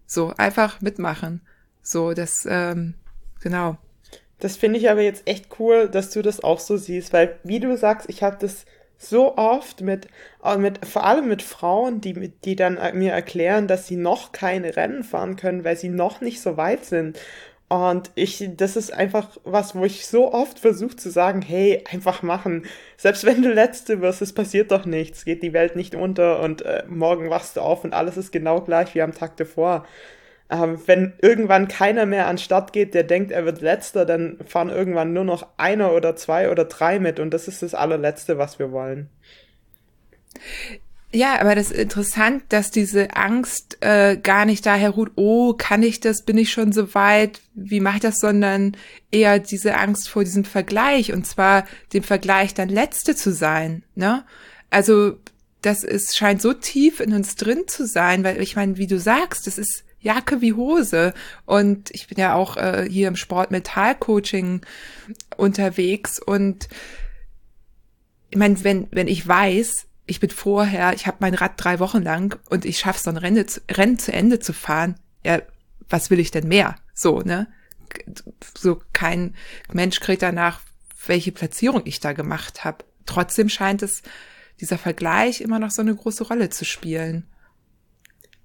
[0.07, 1.40] So, einfach mitmachen.
[1.83, 2.94] So, das, ähm,
[3.40, 3.77] genau.
[4.38, 7.61] Das finde ich aber jetzt echt cool, dass du das auch so siehst, weil wie
[7.61, 8.64] du sagst, ich habe das
[8.96, 10.07] so oft mit,
[10.44, 14.33] äh, mit, vor allem mit Frauen, die, die dann äh, mir erklären, dass sie noch
[14.33, 17.18] keine Rennen fahren können, weil sie noch nicht so weit sind.
[17.68, 22.22] Und ich, das ist einfach was, wo ich so oft versuche zu sagen, hey, einfach
[22.22, 22.66] machen.
[22.98, 26.62] Selbst wenn du Letzte wirst, es passiert doch nichts, geht die Welt nicht unter und
[26.62, 29.87] äh, morgen wachst du auf und alles ist genau gleich wie am Tag davor
[30.52, 34.68] ähm, wenn irgendwann keiner mehr an Start geht, der denkt, er wird letzter, dann fahren
[34.68, 38.59] irgendwann nur noch einer oder zwei oder drei mit und das ist das allerletzte, was
[38.59, 39.09] wir wollen.
[41.14, 45.83] Ja, aber das ist interessant, dass diese Angst äh, gar nicht daher ruht, oh, kann
[45.83, 48.76] ich das, bin ich schon so weit, wie mache ich das, sondern
[49.11, 54.24] eher diese Angst vor diesem Vergleich und zwar dem Vergleich dann Letzte zu sein, ne?
[54.70, 55.18] Also
[55.61, 58.98] das ist, scheint so tief in uns drin zu sein, weil ich meine, wie du
[58.98, 61.14] sagst, das ist Jacke wie Hose.
[61.46, 64.62] Und ich bin ja auch äh, hier im Sport-Metall-Coaching
[65.37, 66.18] unterwegs.
[66.18, 66.68] Und
[68.31, 72.03] ich meine, wenn, wenn ich weiß, ich bin vorher, ich habe mein Rad drei Wochen
[72.03, 75.40] lang und ich schaffe so ein Rennen, Rennen zu Ende zu fahren, ja,
[75.88, 76.77] was will ich denn mehr?
[76.92, 77.46] So, ne?
[78.55, 79.35] So kein
[79.72, 80.61] Mensch kriegt danach,
[81.07, 82.85] welche Platzierung ich da gemacht habe.
[83.07, 84.03] Trotzdem scheint es
[84.61, 87.27] dieser Vergleich immer noch so eine große Rolle zu spielen.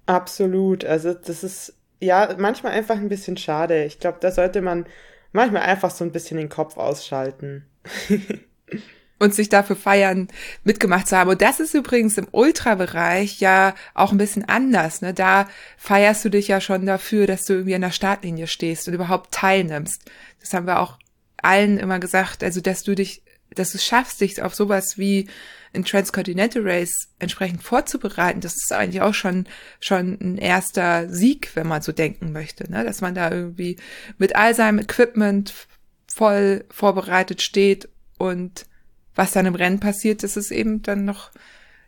[0.06, 0.86] Absolut.
[0.86, 3.84] Also das ist ja manchmal einfach ein bisschen schade.
[3.84, 4.86] Ich glaube, da sollte man
[5.32, 7.66] manchmal einfach so ein bisschen den Kopf ausschalten.
[9.18, 10.28] und sich dafür feiern,
[10.64, 11.30] mitgemacht zu haben.
[11.30, 15.02] Und das ist übrigens im Ultrabereich ja auch ein bisschen anders.
[15.02, 15.12] Ne?
[15.12, 18.94] Da feierst du dich ja schon dafür, dass du irgendwie an der Startlinie stehst und
[18.94, 20.02] überhaupt teilnimmst.
[20.40, 20.98] Das haben wir auch
[21.42, 25.28] allen immer gesagt, also dass du dich, dass du schaffst, dich auf sowas wie
[25.74, 29.46] ein Transcontinental Race entsprechend vorzubereiten, das ist eigentlich auch schon,
[29.80, 32.84] schon ein erster Sieg, wenn man so denken möchte, ne?
[32.84, 33.76] dass man da irgendwie
[34.16, 35.52] mit all seinem Equipment
[36.06, 38.66] voll vorbereitet steht und
[39.18, 41.32] was dann im Rennen passiert, das ist eben dann noch,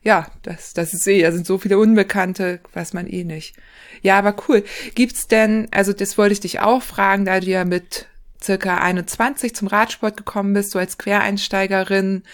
[0.03, 3.55] ja, das, das ist eh, da sind so viele Unbekannte, weiß man eh nicht.
[4.03, 4.64] Ja, aber cool.
[4.97, 8.09] Gibt's denn, also das wollte ich dich auch fragen, da du ja mit
[8.43, 12.25] circa 21 zum Radsport gekommen bist, so als Quereinsteigerin.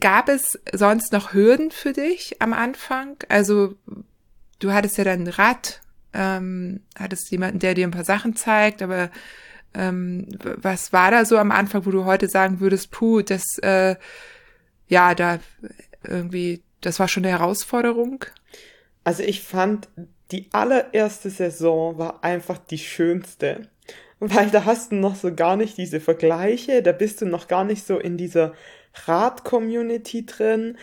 [0.00, 3.18] Gab es sonst noch Hürden für dich am Anfang?
[3.28, 3.74] Also
[4.58, 5.82] du hattest ja dein Rad,
[6.14, 9.10] ähm, hattest jemanden, der dir ein paar Sachen zeigt, aber
[9.74, 13.96] ähm, was war da so am Anfang, wo du heute sagen würdest, puh, das, äh,
[14.88, 15.38] ja, da
[16.04, 18.24] irgendwie, das war schon eine Herausforderung?
[19.04, 19.88] Also ich fand,
[20.30, 23.68] die allererste Saison war einfach die schönste
[24.20, 27.64] weil da hast du noch so gar nicht diese Vergleiche, da bist du noch gar
[27.64, 28.52] nicht so in dieser
[29.06, 30.78] Rad-Community drin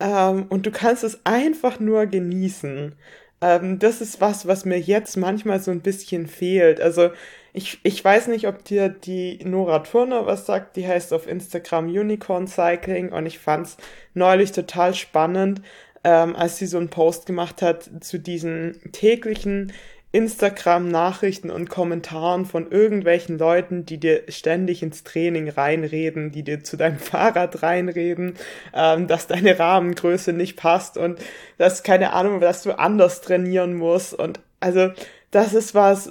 [0.00, 2.94] ähm, und du kannst es einfach nur genießen.
[3.40, 6.80] Ähm, das ist was, was mir jetzt manchmal so ein bisschen fehlt.
[6.80, 7.10] Also
[7.56, 11.86] ich, ich weiß nicht, ob dir die Nora Turner was sagt, die heißt auf Instagram
[11.86, 13.78] Unicorn Cycling und ich fand's
[14.12, 15.62] neulich total spannend,
[16.04, 19.72] ähm, als sie so einen Post gemacht hat zu diesen täglichen
[20.12, 26.76] Instagram-Nachrichten und Kommentaren von irgendwelchen Leuten, die dir ständig ins Training reinreden, die dir zu
[26.76, 28.34] deinem Fahrrad reinreden,
[28.74, 31.20] ähm, dass deine Rahmengröße nicht passt und
[31.56, 34.12] dass, keine Ahnung, dass du anders trainieren musst.
[34.12, 34.90] Und also
[35.30, 36.10] das ist was,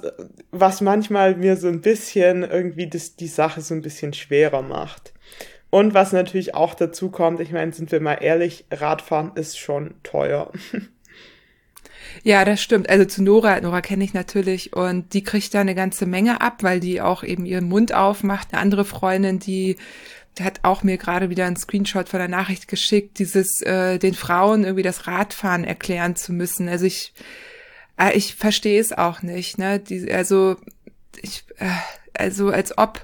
[0.50, 5.12] was manchmal mir so ein bisschen irgendwie das, die Sache so ein bisschen schwerer macht.
[5.70, 9.94] Und was natürlich auch dazu kommt, ich meine, sind wir mal ehrlich, Radfahren ist schon
[10.02, 10.52] teuer.
[12.22, 12.88] Ja, das stimmt.
[12.88, 16.62] Also zu Nora, Nora kenne ich natürlich und die kriegt da eine ganze Menge ab,
[16.62, 18.48] weil die auch eben ihren Mund aufmacht.
[18.52, 19.76] Eine andere Freundin, die
[20.40, 24.64] hat auch mir gerade wieder einen Screenshot von der Nachricht geschickt, dieses äh, den Frauen
[24.64, 26.68] irgendwie das Radfahren erklären zu müssen.
[26.68, 27.12] Also ich
[28.14, 29.80] ich verstehe es auch nicht, ne?
[29.80, 30.56] Die, also
[31.20, 31.70] ich äh,
[32.14, 33.02] also als ob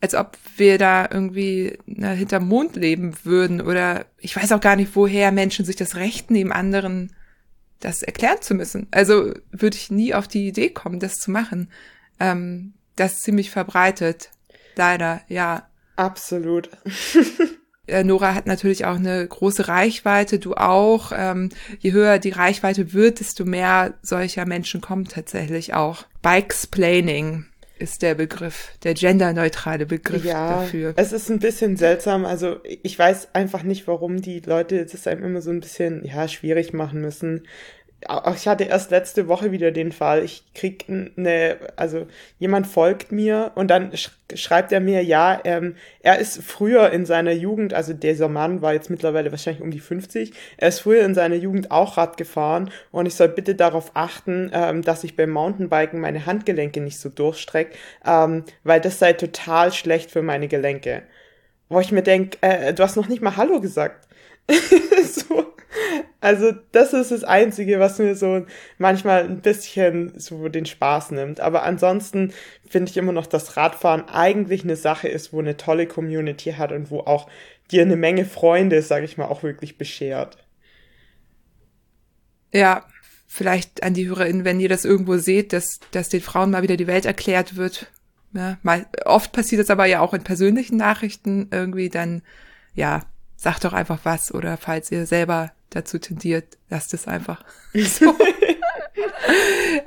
[0.00, 4.76] als ob wir da irgendwie ne, hinterm Mond leben würden oder ich weiß auch gar
[4.76, 7.12] nicht, woher Menschen sich das Recht nehmen, anderen
[7.80, 8.86] das erklären zu müssen.
[8.90, 11.70] Also würde ich nie auf die Idee kommen, das zu machen.
[12.18, 14.30] Ähm, das ist ziemlich verbreitet.
[14.76, 15.68] Leider, ja.
[15.96, 16.70] Absolut.
[17.90, 21.12] Äh, Nora hat natürlich auch eine große Reichweite, du auch.
[21.14, 21.50] Ähm,
[21.80, 26.04] je höher die Reichweite wird, desto mehr solcher Menschen kommen tatsächlich auch.
[26.22, 27.46] Bikesplaining
[27.80, 30.92] ist der Begriff, der genderneutrale Begriff ja, dafür.
[30.96, 32.26] Es ist ein bisschen seltsam.
[32.26, 36.28] Also ich weiß einfach nicht, warum die Leute das einem immer so ein bisschen ja
[36.28, 37.44] schwierig machen müssen
[38.34, 42.06] ich hatte erst letzte Woche wieder den Fall, ich krieg eine, also
[42.38, 47.04] jemand folgt mir und dann sch schreibt er mir, ja, ähm, er ist früher in
[47.04, 51.04] seiner Jugend, also dieser Mann war jetzt mittlerweile wahrscheinlich um die 50, er ist früher
[51.04, 55.16] in seiner Jugend auch Rad gefahren und ich soll bitte darauf achten, ähm, dass ich
[55.16, 60.46] beim Mountainbiken meine Handgelenke nicht so durchstrecke, ähm, weil das sei total schlecht für meine
[60.46, 61.02] Gelenke.
[61.68, 64.08] Wo ich mir denk, äh, du hast noch nicht mal Hallo gesagt.
[65.04, 65.54] so.
[66.20, 68.44] Also das ist das Einzige, was mir so
[68.78, 71.40] manchmal ein bisschen so den Spaß nimmt.
[71.40, 72.32] Aber ansonsten
[72.68, 76.72] finde ich immer noch, dass Radfahren eigentlich eine Sache ist, wo eine tolle Community hat
[76.72, 77.28] und wo auch
[77.70, 80.38] dir eine Menge Freunde, sage ich mal, auch wirklich beschert.
[82.52, 82.84] Ja,
[83.26, 86.76] vielleicht an die HörerInnen, wenn ihr das irgendwo seht, dass, dass den Frauen mal wieder
[86.76, 87.86] die Welt erklärt wird.
[88.32, 92.22] Ja, mal, oft passiert das aber ja auch in persönlichen Nachrichten irgendwie, dann,
[92.74, 93.02] ja,
[93.40, 97.42] sagt doch einfach was oder falls ihr selber dazu tendiert, lasst es einfach.
[97.74, 98.16] So.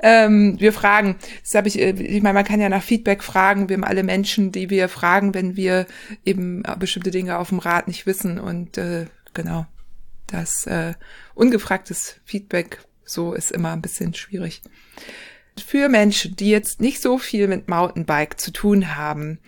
[0.02, 3.68] ähm, wir fragen, das habe ich, äh, ich meine, man kann ja nach Feedback fragen.
[3.68, 5.86] Wir haben alle Menschen, die wir fragen, wenn wir
[6.24, 8.40] eben bestimmte Dinge auf dem Rad nicht wissen.
[8.40, 9.66] Und äh, genau,
[10.26, 10.94] das äh,
[11.34, 14.62] ungefragtes Feedback so ist immer ein bisschen schwierig.
[15.56, 19.38] Für Menschen, die jetzt nicht so viel mit Mountainbike zu tun haben,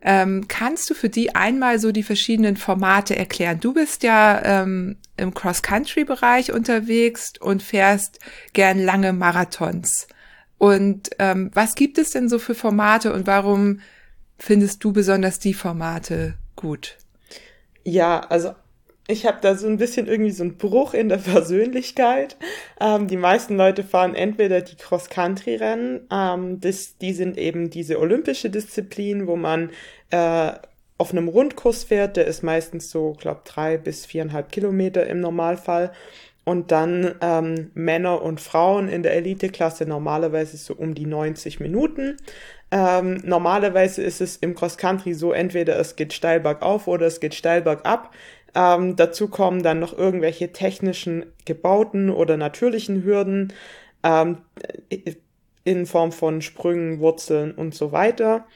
[0.00, 3.58] ähm, kannst du für die einmal so die verschiedenen Formate erklären?
[3.58, 8.20] Du bist ja ähm, im Cross-Country-Bereich unterwegs und fährst
[8.52, 10.06] gern lange Marathons.
[10.58, 13.80] Und ähm, was gibt es denn so für Formate und warum
[14.38, 16.96] findest du besonders die Formate gut?
[17.84, 18.54] Ja, also
[19.08, 22.36] ich habe da so ein bisschen irgendwie so einen Bruch in der Persönlichkeit.
[22.80, 29.26] Ähm, die meisten Leute fahren entweder die Cross-Country-Rennen, ähm, die sind eben diese olympische Disziplin,
[29.26, 29.70] wo man
[30.10, 30.52] äh,
[30.98, 35.92] auf einem Rundkurs fährt, der ist meistens so, glaube drei bis viereinhalb Kilometer im Normalfall.
[36.44, 42.18] Und dann ähm, Männer und Frauen in der Eliteklasse normalerweise so um die 90 Minuten.
[42.70, 47.18] Ähm, normalerweise ist es im Cross Country so, entweder es geht steil bergauf oder es
[47.18, 48.14] geht steil bergab.
[48.56, 53.52] Ähm, dazu kommen dann noch irgendwelche technischen gebauten oder natürlichen Hürden
[54.02, 54.38] ähm,
[55.62, 58.46] in Form von Sprüngen, Wurzeln und so weiter.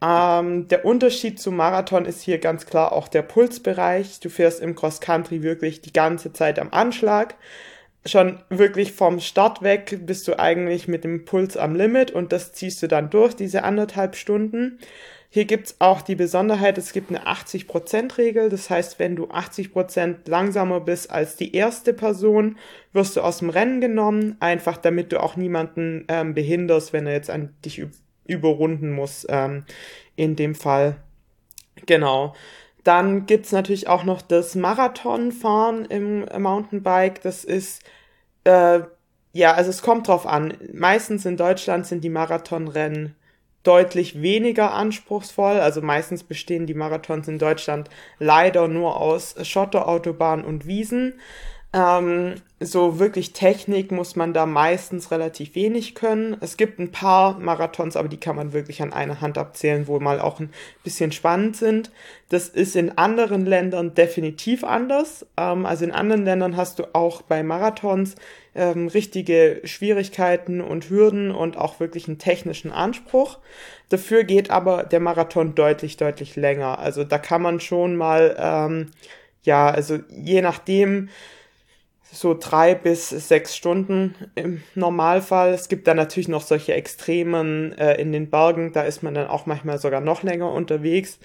[0.00, 4.20] Ähm, der Unterschied zum Marathon ist hier ganz klar auch der Pulsbereich.
[4.20, 7.34] Du fährst im Cross Country wirklich die ganze Zeit am Anschlag.
[8.06, 12.52] Schon wirklich vom Start weg bist du eigentlich mit dem Puls am Limit und das
[12.52, 14.78] ziehst du dann durch, diese anderthalb Stunden.
[15.30, 18.48] Hier gibt's auch die Besonderheit, es gibt eine 80%-Regel.
[18.48, 22.56] Das heißt, wenn du 80% langsamer bist als die erste Person,
[22.94, 27.12] wirst du aus dem Rennen genommen, einfach damit du auch niemanden ähm, behinderst, wenn er
[27.12, 27.82] jetzt an dich
[28.26, 29.64] überrunden muss, ähm,
[30.16, 30.96] in dem Fall.
[31.84, 32.34] Genau.
[32.82, 37.20] Dann gibt's natürlich auch noch das Marathonfahren im Mountainbike.
[37.20, 37.82] Das ist,
[38.44, 38.80] äh,
[39.34, 40.54] ja, also es kommt drauf an.
[40.72, 43.14] Meistens in Deutschland sind die Marathonrennen
[43.62, 45.60] deutlich weniger anspruchsvoll.
[45.60, 51.20] Also meistens bestehen die Marathons in Deutschland leider nur aus Schotterautobahnen und Wiesen.
[51.74, 56.36] Ähm, so wirklich Technik muss man da meistens relativ wenig können.
[56.40, 60.00] Es gibt ein paar Marathons, aber die kann man wirklich an einer Hand abzählen, wo
[60.00, 60.50] mal auch ein
[60.82, 61.92] bisschen spannend sind.
[62.30, 65.26] Das ist in anderen Ländern definitiv anders.
[65.36, 68.16] Ähm, also in anderen Ländern hast du auch bei Marathons
[68.54, 73.38] ähm, richtige Schwierigkeiten und Hürden und auch wirklich einen technischen Anspruch.
[73.90, 76.78] Dafür geht aber der Marathon deutlich, deutlich länger.
[76.78, 78.90] Also da kann man schon mal, ähm,
[79.42, 81.10] ja, also je nachdem,
[82.12, 85.52] so drei bis sechs Stunden im Normalfall.
[85.52, 89.28] Es gibt dann natürlich noch solche Extremen äh, in den Bergen, da ist man dann
[89.28, 91.18] auch manchmal sogar noch länger unterwegs.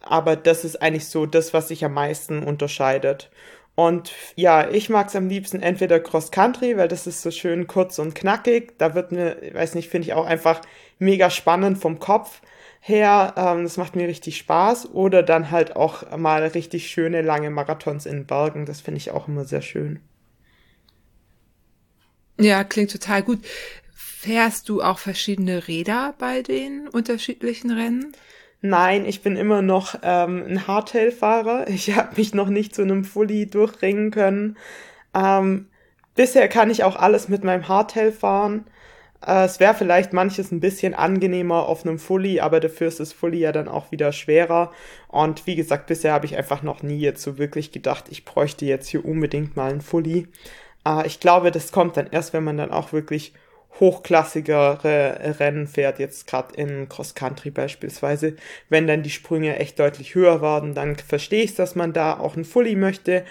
[0.00, 3.30] Aber das ist eigentlich so das, was sich am meisten unterscheidet.
[3.74, 7.66] Und ja, ich mag es am liebsten entweder Cross Country, weil das ist so schön
[7.68, 8.76] kurz und knackig.
[8.78, 10.60] Da wird mir, weiß nicht, finde ich auch einfach
[10.98, 12.40] mega spannend vom Kopf
[12.80, 13.34] her.
[13.36, 14.94] Ähm, das macht mir richtig Spaß.
[14.94, 18.66] Oder dann halt auch mal richtig schöne lange Marathons in Bergen.
[18.66, 20.00] Das finde ich auch immer sehr schön.
[22.38, 23.40] Ja, klingt total gut.
[23.92, 28.12] Fährst du auch verschiedene Räder bei den unterschiedlichen Rennen?
[28.60, 31.68] Nein, ich bin immer noch ähm, ein Hardtail-Fahrer.
[31.68, 34.56] Ich habe mich noch nicht zu einem Fully durchringen können.
[35.14, 35.66] Ähm,
[36.14, 38.64] bisher kann ich auch alles mit meinem Hardtail fahren.
[39.24, 43.12] Äh, es wäre vielleicht manches ein bisschen angenehmer auf einem Fully, aber dafür ist das
[43.12, 44.72] Fully ja dann auch wieder schwerer.
[45.08, 48.64] Und wie gesagt, bisher habe ich einfach noch nie jetzt so wirklich gedacht, ich bräuchte
[48.64, 50.28] jetzt hier unbedingt mal ein Fully.
[50.86, 53.32] Äh, ich glaube, das kommt dann erst, wenn man dann auch wirklich
[53.80, 58.36] hochklassigere Rennen fährt, jetzt gerade in Cross Country beispielsweise,
[58.68, 62.36] wenn dann die Sprünge echt deutlich höher werden, dann verstehe ich dass man da auch
[62.36, 63.24] ein Fully möchte.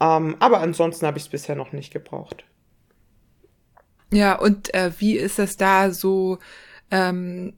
[0.00, 2.44] Ähm, aber ansonsten habe ich es bisher noch nicht gebraucht.
[4.12, 6.38] Ja, und äh, wie ist das da so
[6.90, 7.54] ähm,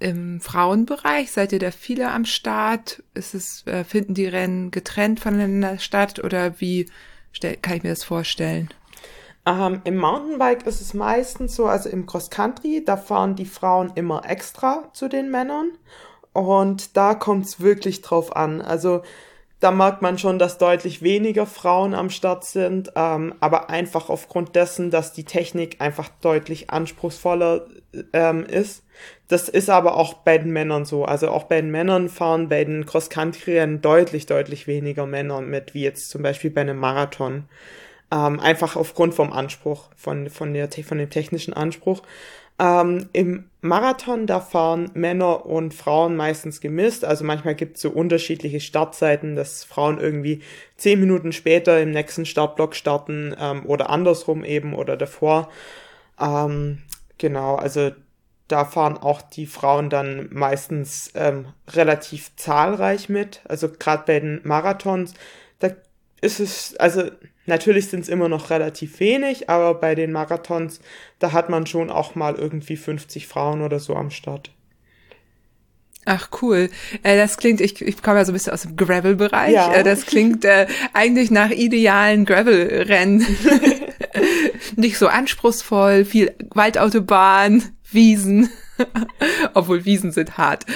[0.00, 1.30] im Frauenbereich?
[1.30, 3.02] Seid ihr da viele am Start?
[3.14, 6.90] Ist es, äh, finden die Rennen getrennt voneinander statt oder wie
[7.32, 8.68] stell, kann ich mir das vorstellen?
[9.44, 13.92] Ähm, Im Mountainbike ist es meistens so, also im Cross Country, da fahren die Frauen
[13.96, 15.72] immer extra zu den Männern
[16.32, 18.60] und da kommt es wirklich drauf an.
[18.62, 19.02] Also
[19.62, 24.56] da merkt man schon, dass deutlich weniger Frauen am Start sind, ähm, aber einfach aufgrund
[24.56, 27.66] dessen, dass die Technik einfach deutlich anspruchsvoller
[28.12, 28.82] ähm, ist.
[29.28, 31.04] Das ist aber auch bei den Männern so.
[31.04, 35.84] Also auch bei den Männern fahren bei den Cross-Country-Rennen deutlich, deutlich weniger Männer mit, wie
[35.84, 37.44] jetzt zum Beispiel bei einem Marathon.
[38.10, 42.02] Ähm, einfach aufgrund vom Anspruch, von, von, der, von dem technischen Anspruch.
[42.62, 47.04] Ähm, Im Marathon, da fahren Männer und Frauen meistens gemisst.
[47.04, 50.42] Also manchmal gibt es so unterschiedliche Startzeiten, dass Frauen irgendwie
[50.76, 55.48] zehn Minuten später im nächsten Startblock starten ähm, oder andersrum eben oder davor.
[56.20, 56.78] Ähm,
[57.18, 57.90] genau, also
[58.46, 63.40] da fahren auch die Frauen dann meistens ähm, relativ zahlreich mit.
[63.48, 65.14] Also gerade bei den Marathons,
[65.58, 65.70] da
[66.22, 67.10] ist es, also
[67.46, 70.80] Natürlich sind es immer noch relativ wenig, aber bei den Marathons,
[71.18, 74.52] da hat man schon auch mal irgendwie 50 Frauen oder so am Start.
[76.04, 76.68] Ach cool.
[77.02, 79.52] Äh, das klingt, ich, ich komme ja so ein bisschen aus dem Gravel-Bereich.
[79.52, 79.72] Ja.
[79.72, 83.24] Äh, das klingt äh, eigentlich nach idealen Gravel-Rennen.
[84.76, 88.50] Nicht so anspruchsvoll, viel Waldautobahn, Wiesen.
[89.54, 90.66] Obwohl Wiesen sind hart.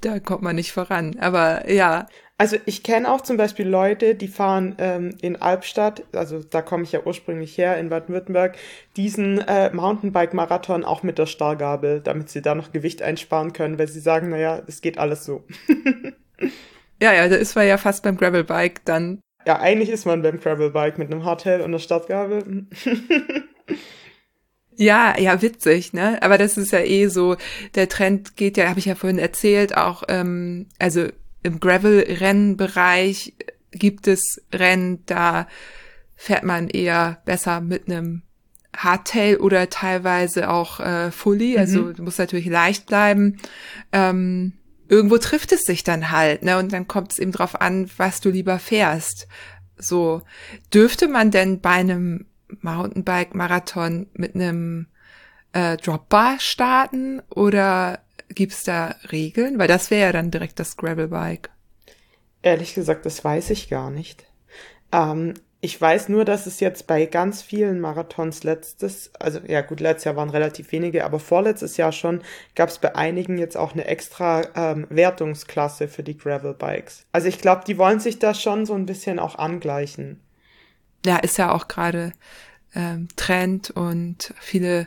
[0.00, 1.16] Da kommt man nicht voran.
[1.18, 2.06] Aber ja.
[2.40, 6.84] Also ich kenne auch zum Beispiel Leute, die fahren ähm, in Albstadt, also da komme
[6.84, 8.56] ich ja ursprünglich her, in Baden-Württemberg,
[8.96, 13.88] diesen äh, Mountainbike-Marathon auch mit der Stargabel, damit sie da noch Gewicht einsparen können, weil
[13.88, 15.42] sie sagen, naja, es geht alles so.
[17.02, 19.18] ja, ja, da ist man ja fast beim Gravelbike dann.
[19.44, 22.66] Ja, eigentlich ist man beim Gravelbike mit einem Hardtail und einer Startgabel.
[24.80, 26.22] Ja, ja, witzig, ne?
[26.22, 27.36] Aber das ist ja eh so,
[27.74, 31.08] der Trend geht ja, habe ich ja vorhin erzählt, auch, ähm, also
[31.42, 33.34] im Gravel-Rennbereich
[33.72, 35.46] gibt es Rennen, da
[36.16, 38.22] fährt man eher besser mit einem
[38.76, 41.52] Hardtail oder teilweise auch äh, Fully.
[41.52, 41.58] Mhm.
[41.58, 43.38] Also du musst natürlich leicht bleiben.
[43.92, 44.52] Ähm,
[44.88, 46.58] irgendwo trifft es sich dann halt, ne?
[46.58, 49.28] Und dann kommt es eben drauf an, was du lieber fährst.
[49.76, 50.22] So
[50.72, 52.26] dürfte man denn bei einem
[52.62, 54.86] Mountainbike-Marathon mit einem
[55.52, 59.58] äh, Dropbar starten oder Gibt's da Regeln?
[59.58, 61.50] Weil das wäre ja dann direkt das Gravelbike.
[62.42, 64.26] Ehrlich gesagt, das weiß ich gar nicht.
[64.92, 69.80] Ähm, ich weiß nur, dass es jetzt bei ganz vielen Marathons letztes, also ja gut,
[69.80, 72.22] letztes Jahr waren relativ wenige, aber vorletztes Jahr schon
[72.54, 77.06] gab es bei einigen jetzt auch eine extra ähm, Wertungsklasse für die Gravelbikes.
[77.10, 80.20] Also ich glaube, die wollen sich da schon so ein bisschen auch angleichen.
[81.04, 82.12] Ja, ist ja auch gerade
[82.74, 84.86] ähm, Trend und viele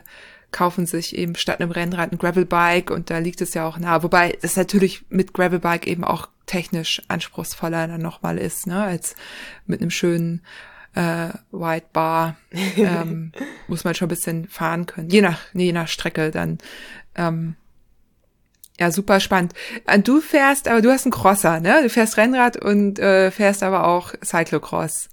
[0.52, 4.02] kaufen sich eben statt einem Rennrad ein Gravelbike und da liegt es ja auch nah.
[4.02, 9.16] Wobei es natürlich mit Gravelbike eben auch technisch anspruchsvoller dann nochmal ist, ne, als
[9.66, 10.42] mit einem schönen
[10.94, 12.36] äh, White Bar
[12.76, 13.32] ähm,
[13.66, 15.08] muss man schon ein bisschen fahren können.
[15.08, 16.58] Je nach, je nach Strecke dann.
[17.14, 17.56] Ähm,
[18.78, 19.54] ja, super spannend.
[19.86, 21.80] Äh, du fährst, aber du hast einen Crosser, ne?
[21.82, 25.08] Du fährst Rennrad und äh, fährst aber auch Cyclocross.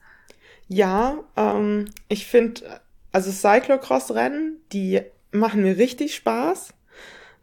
[0.67, 6.73] Ja, ähm, ich finde, also Cyclocross-Rennen, die machen mir richtig Spaß.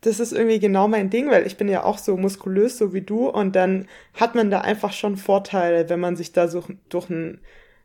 [0.01, 3.01] Das ist irgendwie genau mein Ding, weil ich bin ja auch so muskulös, so wie
[3.01, 7.11] du, und dann hat man da einfach schon Vorteile, wenn man sich da so durch
[7.11, 7.41] einen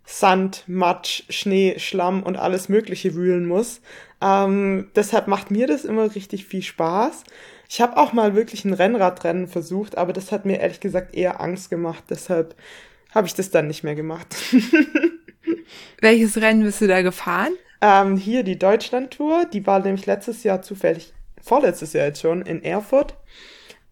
[0.05, 3.81] Sand, Matsch, Schnee, Schlamm und alles Mögliche wühlen muss.
[4.21, 7.23] Ähm, deshalb macht mir das immer richtig viel Spaß.
[7.69, 11.39] Ich habe auch mal wirklich ein Rennradrennen versucht, aber das hat mir ehrlich gesagt eher
[11.39, 12.03] Angst gemacht.
[12.09, 12.55] Deshalb
[13.11, 14.35] habe ich das dann nicht mehr gemacht.
[16.01, 17.53] Welches Rennen bist du da gefahren?
[17.81, 22.63] Ähm, hier die Deutschland-Tour, die war nämlich letztes Jahr zufällig, vorletztes Jahr jetzt schon, in
[22.63, 23.15] Erfurt.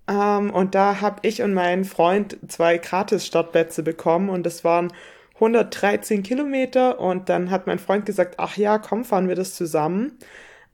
[0.07, 4.93] Ähm, und da habe ich und mein Freund zwei Gratis-Startplätze bekommen und das waren
[5.35, 10.17] 113 Kilometer und dann hat mein Freund gesagt, ach ja, komm, fahren wir das zusammen.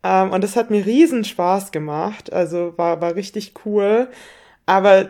[0.03, 4.09] Ähm, und das hat mir riesen Spaß gemacht, also war, war richtig cool.
[4.65, 5.09] Aber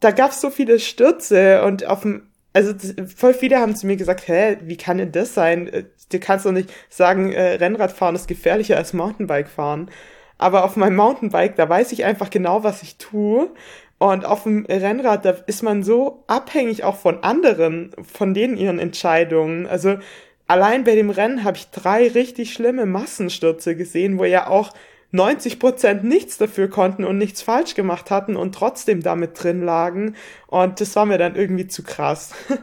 [0.00, 2.72] da gab's so viele Stürze und auf dem also
[3.14, 5.68] voll viele haben zu mir gesagt, hä, wie kann denn das sein?
[5.68, 9.90] Äh, du kannst doch nicht sagen, äh, Rennradfahren ist gefährlicher als Mountainbike fahren.
[10.38, 13.50] Aber auf meinem Mountainbike, da weiß ich einfach genau, was ich tue.
[13.98, 18.78] Und auf dem Rennrad, da ist man so abhängig auch von anderen, von denen ihren
[18.78, 19.66] Entscheidungen.
[19.66, 19.98] Also
[20.46, 24.72] allein bei dem Rennen habe ich drei richtig schlimme Massenstürze gesehen, wo ja auch
[25.16, 30.14] 90 Prozent nichts dafür konnten und nichts falsch gemacht hatten und trotzdem damit drin lagen.
[30.46, 32.32] Und das war mir dann irgendwie zu krass.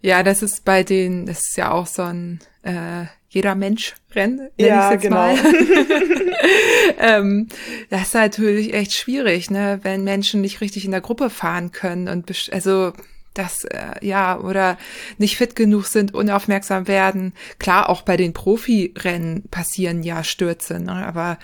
[0.00, 4.48] Ja, das ist bei den, das ist ja auch so ein äh, jeder Mensch Rennen,
[4.58, 5.16] ja, jetzt genau.
[5.16, 5.36] mal.
[6.98, 7.48] ähm,
[7.90, 12.08] das ist natürlich echt schwierig, ne, wenn Menschen nicht richtig in der Gruppe fahren können
[12.08, 12.92] und also
[13.38, 14.76] das äh, ja oder
[15.16, 17.32] nicht fit genug sind, unaufmerksam werden.
[17.58, 21.06] Klar, auch bei den Profirennen passieren ja Stürze, ne?
[21.06, 21.38] aber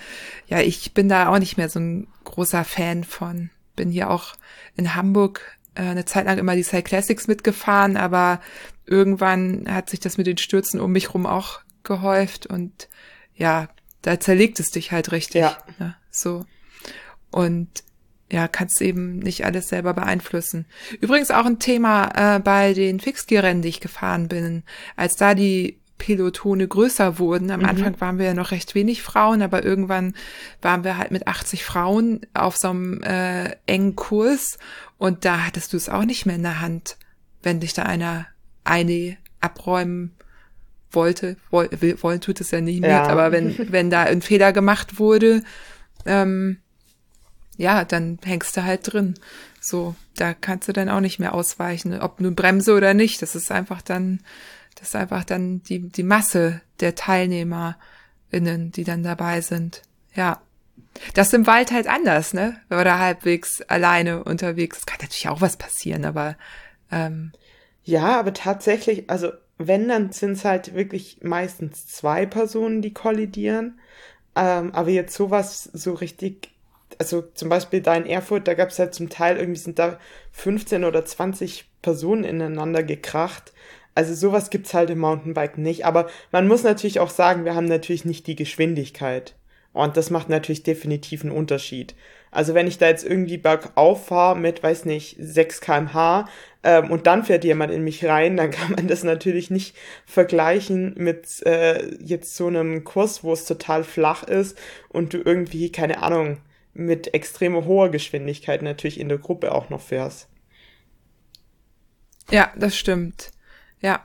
[0.47, 3.49] ja, ich bin da auch nicht mehr so ein großer Fan von.
[3.75, 4.35] Bin hier auch
[4.75, 8.41] in Hamburg äh, eine Zeit lang immer die Cyclassics mitgefahren, aber
[8.85, 12.89] irgendwann hat sich das mit den Stürzen um mich rum auch gehäuft und
[13.35, 13.69] ja,
[14.01, 15.41] da zerlegt es dich halt richtig.
[15.41, 15.57] Ja.
[15.79, 15.95] Ne?
[16.11, 16.45] So.
[17.31, 17.83] Und
[18.31, 20.65] ja, kannst eben nicht alles selber beeinflussen.
[20.99, 24.63] Übrigens auch ein Thema äh, bei den Fixgear-Rennen, die ich gefahren bin.
[24.95, 27.51] Als da die Pelotone größer wurden.
[27.51, 27.67] Am mhm.
[27.67, 30.13] Anfang waren wir ja noch recht wenig Frauen, aber irgendwann
[30.61, 34.57] waren wir halt mit 80 Frauen auf so einem äh, engen Kurs
[34.97, 36.97] und da hattest du es auch nicht mehr in der Hand,
[37.43, 38.27] wenn dich da einer
[38.63, 40.15] eine abräumen
[40.91, 41.37] wollte.
[41.49, 41.69] Woll,
[42.01, 43.07] wollen tut es ja nicht mit, ja.
[43.07, 45.43] aber wenn, wenn da ein Fehler gemacht wurde,
[46.05, 46.57] ähm,
[47.57, 49.15] ja, dann hängst du halt drin.
[49.59, 53.21] So, da kannst du dann auch nicht mehr ausweichen, ob nun Bremse oder nicht.
[53.21, 54.19] Das ist einfach dann,
[54.75, 59.81] das ist einfach dann die, die Masse der TeilnehmerInnen, die dann dabei sind.
[60.13, 60.41] Ja.
[61.13, 62.57] Das ist im Wald halt anders, ne?
[62.69, 64.79] Oder halbwegs alleine unterwegs.
[64.79, 66.37] Es kann natürlich auch was passieren, aber
[66.91, 67.33] ähm,
[67.83, 73.79] ja, aber tatsächlich, also wenn, dann sind es halt wirklich meistens zwei Personen, die kollidieren.
[74.35, 76.54] Ähm, aber jetzt sowas so richtig
[76.99, 79.99] also zum Beispiel da in Erfurt, da gab es halt zum Teil irgendwie sind da
[80.31, 83.53] 15 oder 20 Personen ineinander gekracht.
[83.95, 85.85] Also sowas gibt's halt im Mountainbike nicht.
[85.85, 89.35] Aber man muss natürlich auch sagen, wir haben natürlich nicht die Geschwindigkeit.
[89.71, 91.95] Und das macht natürlich definitiv einen Unterschied.
[92.31, 96.27] Also wenn ich da jetzt irgendwie bergauf fahre mit, weiß nicht, 6 kmh
[96.63, 99.75] ähm, und dann fährt jemand in mich rein, dann kann man das natürlich nicht
[100.05, 104.57] vergleichen mit äh, jetzt so einem Kurs, wo es total flach ist
[104.89, 106.37] und du irgendwie, keine Ahnung,
[106.75, 110.27] mit extrem hoher Geschwindigkeit natürlich in der Gruppe auch noch fährst.
[112.29, 113.31] Ja, das stimmt.
[113.81, 114.03] Ja.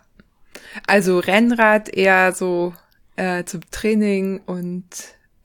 [0.86, 2.74] Also Rennrad eher so
[3.16, 4.86] äh, zum Training und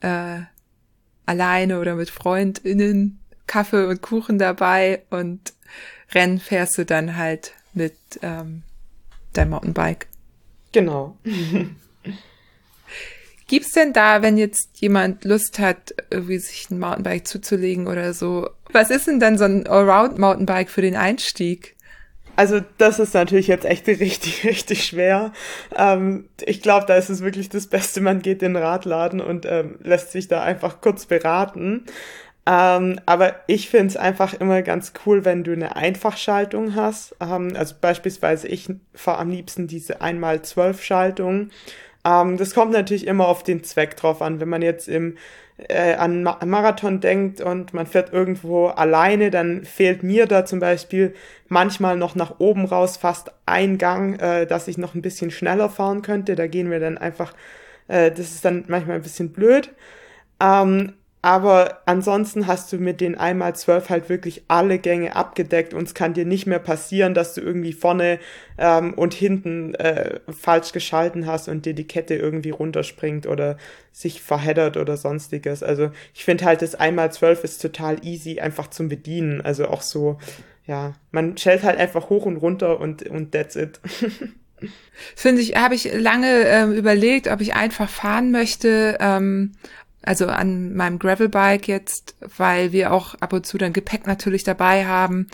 [0.00, 0.40] äh,
[1.26, 5.52] alleine oder mit FreundInnen, Kaffee und Kuchen dabei und
[6.12, 8.62] Rennen fährst du dann halt mit ähm,
[9.32, 10.06] deinem Mountainbike.
[10.72, 11.18] Genau.
[13.48, 18.50] Gibt's denn da, wenn jetzt jemand Lust hat, irgendwie sich ein Mountainbike zuzulegen oder so,
[18.72, 21.76] was ist denn dann so ein Allround-Mountainbike für den Einstieg?
[22.34, 25.32] Also das ist natürlich jetzt echt richtig, richtig schwer.
[25.76, 29.46] Ähm, ich glaube, da ist es wirklich das Beste, man geht in den Radladen und
[29.46, 31.86] ähm, lässt sich da einfach kurz beraten.
[32.48, 37.16] Ähm, aber ich finde es einfach immer ganz cool, wenn du eine Einfachschaltung hast.
[37.20, 41.50] Ähm, also beispielsweise ich fahre am liebsten diese einmal zwölf Schaltung
[42.06, 44.40] ähm, das kommt natürlich immer auf den Zweck drauf an.
[44.40, 45.16] Wenn man jetzt im
[45.58, 50.60] äh, an Ma Marathon denkt und man fährt irgendwo alleine, dann fehlt mir da zum
[50.60, 51.14] Beispiel
[51.48, 55.70] manchmal noch nach oben raus fast ein Gang, äh, dass ich noch ein bisschen schneller
[55.70, 56.36] fahren könnte.
[56.36, 57.32] Da gehen wir dann einfach,
[57.88, 59.70] äh, das ist dann manchmal ein bisschen blöd.
[60.40, 60.92] Ähm,
[61.26, 65.92] aber ansonsten hast du mit den einmal zwölf halt wirklich alle Gänge abgedeckt und es
[65.92, 68.20] kann dir nicht mehr passieren, dass du irgendwie vorne
[68.58, 73.56] ähm, und hinten äh, falsch geschalten hast und dir die Kette irgendwie runterspringt oder
[73.90, 75.64] sich verheddert oder sonstiges.
[75.64, 79.40] Also ich finde halt, das einmal zwölf ist total easy einfach zum Bedienen.
[79.40, 80.18] Also auch so,
[80.64, 83.80] ja, man schellt halt einfach hoch und runter und, und that's it.
[85.16, 88.96] Finde ich, habe ich lange ähm, überlegt, ob ich einfach fahren möchte.
[89.00, 89.52] Ähm,
[90.06, 94.86] also an meinem Gravelbike jetzt, weil wir auch ab und zu dann Gepäck natürlich dabei
[94.86, 95.26] haben.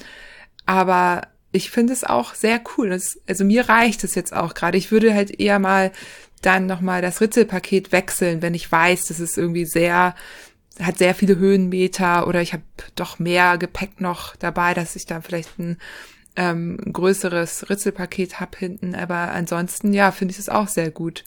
[0.66, 2.90] Aber ich finde es auch sehr cool.
[2.90, 4.78] Das, also mir reicht es jetzt auch gerade.
[4.78, 5.92] Ich würde halt eher mal
[6.40, 10.16] dann nochmal das Ritzelpaket wechseln, wenn ich weiß, das ist irgendwie sehr,
[10.80, 12.64] hat sehr viele Höhenmeter oder ich habe
[12.96, 15.76] doch mehr Gepäck noch dabei, dass ich dann vielleicht ein,
[16.34, 18.94] ähm, größeres Ritzelpaket hab hinten.
[18.94, 21.24] Aber ansonsten, ja, finde ich es auch sehr gut.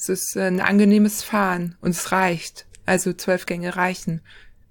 [0.00, 2.64] Es ist ein angenehmes Fahren und es reicht.
[2.86, 4.22] Also zwölf Gänge reichen.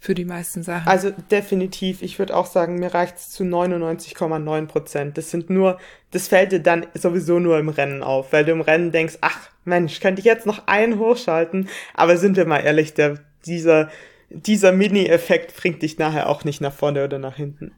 [0.01, 0.87] für die meisten Sachen.
[0.87, 5.17] Also definitiv, ich würde auch sagen, mir reicht es zu 99,9 Prozent.
[5.17, 5.77] Das sind nur,
[6.11, 9.37] das fällt dir dann sowieso nur im Rennen auf, weil du im Rennen denkst, ach
[9.65, 11.67] Mensch, könnte ich jetzt noch einen hochschalten?
[11.93, 13.91] Aber sind wir mal ehrlich, der, dieser,
[14.29, 17.73] dieser Mini-Effekt bringt dich nachher auch nicht nach vorne oder nach hinten.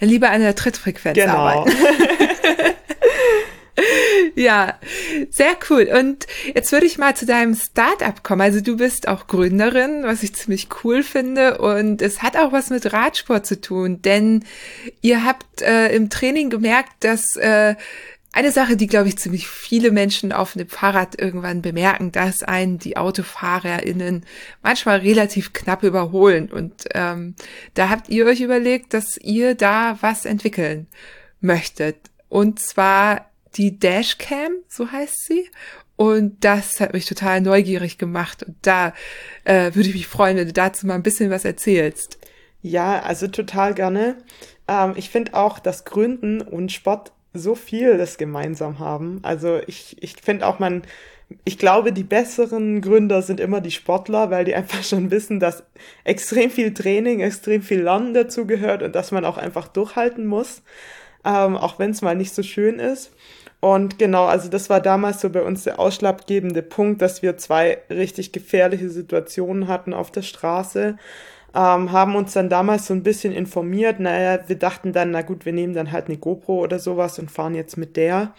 [0.00, 1.36] Dann lieber an der Trittfrequenz genau.
[1.36, 1.76] arbeiten.
[4.34, 4.78] ja,
[5.30, 5.88] sehr cool.
[5.98, 8.40] Und jetzt würde ich mal zu deinem Startup kommen.
[8.40, 11.58] Also du bist auch Gründerin, was ich ziemlich cool finde.
[11.58, 14.44] Und es hat auch was mit Radsport zu tun, denn
[15.00, 17.74] ihr habt äh, im Training gemerkt, dass äh,
[18.34, 22.78] eine Sache, die, glaube ich, ziemlich viele Menschen auf dem Fahrrad irgendwann bemerken, dass einen
[22.78, 24.24] die AutofahrerInnen
[24.62, 26.50] manchmal relativ knapp überholen.
[26.50, 27.34] Und ähm,
[27.74, 30.86] da habt ihr euch überlegt, dass ihr da was entwickeln
[31.42, 31.96] möchtet.
[32.30, 35.48] Und zwar die Dashcam, so heißt sie.
[35.96, 38.42] Und das hat mich total neugierig gemacht.
[38.42, 38.92] Und da
[39.44, 42.18] äh, würde ich mich freuen, wenn du dazu mal ein bisschen was erzählst.
[42.62, 44.16] Ja, also total gerne.
[44.68, 49.20] Ähm, ich finde auch, dass Gründen und Sport so viel das gemeinsam haben.
[49.22, 50.82] Also ich, ich finde auch, man,
[51.44, 55.64] ich glaube, die besseren Gründer sind immer die Sportler, weil die einfach schon wissen, dass
[56.04, 60.62] extrem viel Training, extrem viel Lernen dazu gehört und dass man auch einfach durchhalten muss,
[61.24, 63.12] ähm, auch wenn es mal nicht so schön ist.
[63.64, 67.78] Und genau, also das war damals so bei uns der ausschlaggebende Punkt, dass wir zwei
[67.88, 70.96] richtig gefährliche Situationen hatten auf der Straße.
[71.54, 74.00] Ähm, haben uns dann damals so ein bisschen informiert.
[74.00, 77.30] Naja, wir dachten dann, na gut, wir nehmen dann halt eine GoPro oder sowas und
[77.30, 78.34] fahren jetzt mit der.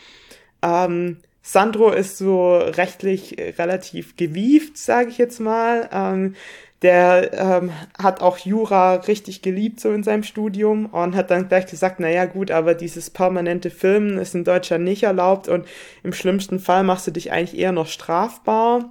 [0.62, 5.90] Ähm, Sandro ist so rechtlich relativ gewieft, sage ich jetzt mal.
[5.94, 6.36] Ähm,
[6.84, 11.66] der ähm, hat auch Jura richtig geliebt so in seinem Studium und hat dann gleich
[11.66, 15.66] gesagt, na ja gut, aber dieses permanente Filmen ist in Deutschland nicht erlaubt und
[16.04, 18.90] im schlimmsten Fall machst du dich eigentlich eher noch strafbar.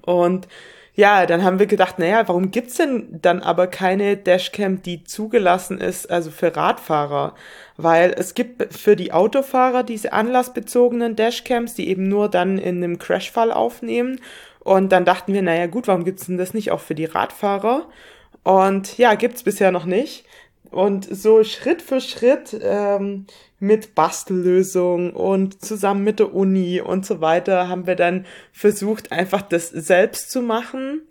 [0.00, 0.48] Und
[0.94, 5.80] ja, dann haben wir gedacht, naja, warum gibt's denn dann aber keine Dashcam, die zugelassen
[5.80, 7.34] ist, also für Radfahrer?
[7.78, 12.98] Weil es gibt für die Autofahrer diese anlassbezogenen Dashcams, die eben nur dann in einem
[12.98, 14.20] Crashfall aufnehmen
[14.64, 17.88] und dann dachten wir, naja gut, warum gibt's denn das nicht auch für die Radfahrer?
[18.44, 20.24] Und ja, gibt's bisher noch nicht.
[20.70, 23.26] Und so Schritt für Schritt ähm,
[23.58, 29.42] mit Bastellösungen und zusammen mit der Uni und so weiter haben wir dann versucht, einfach
[29.42, 31.02] das selbst zu machen.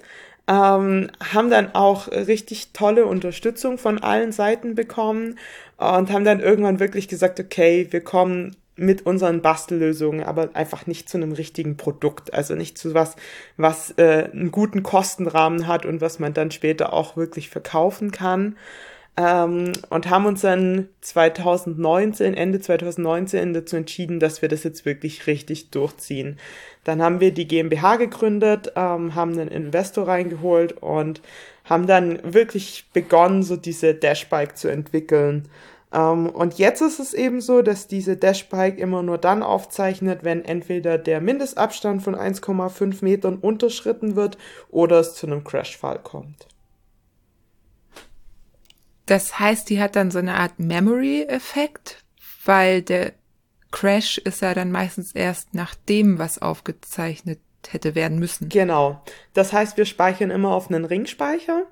[0.48, 5.38] Ähm, haben dann auch richtig tolle Unterstützung von allen Seiten bekommen
[5.78, 11.08] und haben dann irgendwann wirklich gesagt, okay, wir kommen mit unseren Bastellösungen, aber einfach nicht
[11.08, 13.16] zu einem richtigen Produkt, also nicht zu was,
[13.58, 18.58] was äh, einen guten Kostenrahmen hat und was man dann später auch wirklich verkaufen kann.
[19.18, 25.28] Ähm, und haben uns dann 2019, Ende 2019 dazu entschieden, dass wir das jetzt wirklich
[25.28, 26.40] richtig durchziehen.
[26.84, 31.22] Dann haben wir die GmbH gegründet, ähm, haben einen Investor reingeholt und
[31.66, 35.50] haben dann wirklich begonnen, so diese Dashbike zu entwickeln.
[35.94, 40.46] Ähm, und jetzt ist es eben so, dass diese Dashbike immer nur dann aufzeichnet, wenn
[40.46, 44.38] entweder der Mindestabstand von 1,5 Metern unterschritten wird
[44.70, 46.48] oder es zu einem Crashfall kommt.
[49.06, 52.04] Das heißt, die hat dann so eine Art Memory-Effekt,
[52.46, 53.14] weil der
[53.72, 57.40] Crash ist ja dann meistens erst nach dem, was aufgezeichnet
[57.70, 58.50] hätte werden müssen.
[58.50, 59.02] Genau.
[59.34, 61.64] Das heißt, wir speichern immer auf einen Ringspeicher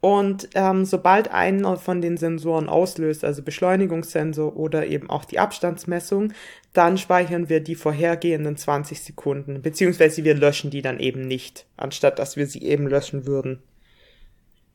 [0.00, 6.32] und ähm, sobald einer von den Sensoren auslöst, also Beschleunigungssensor oder eben auch die Abstandsmessung,
[6.72, 12.20] dann speichern wir die vorhergehenden 20 Sekunden, beziehungsweise wir löschen die dann eben nicht, anstatt
[12.20, 13.60] dass wir sie eben löschen würden.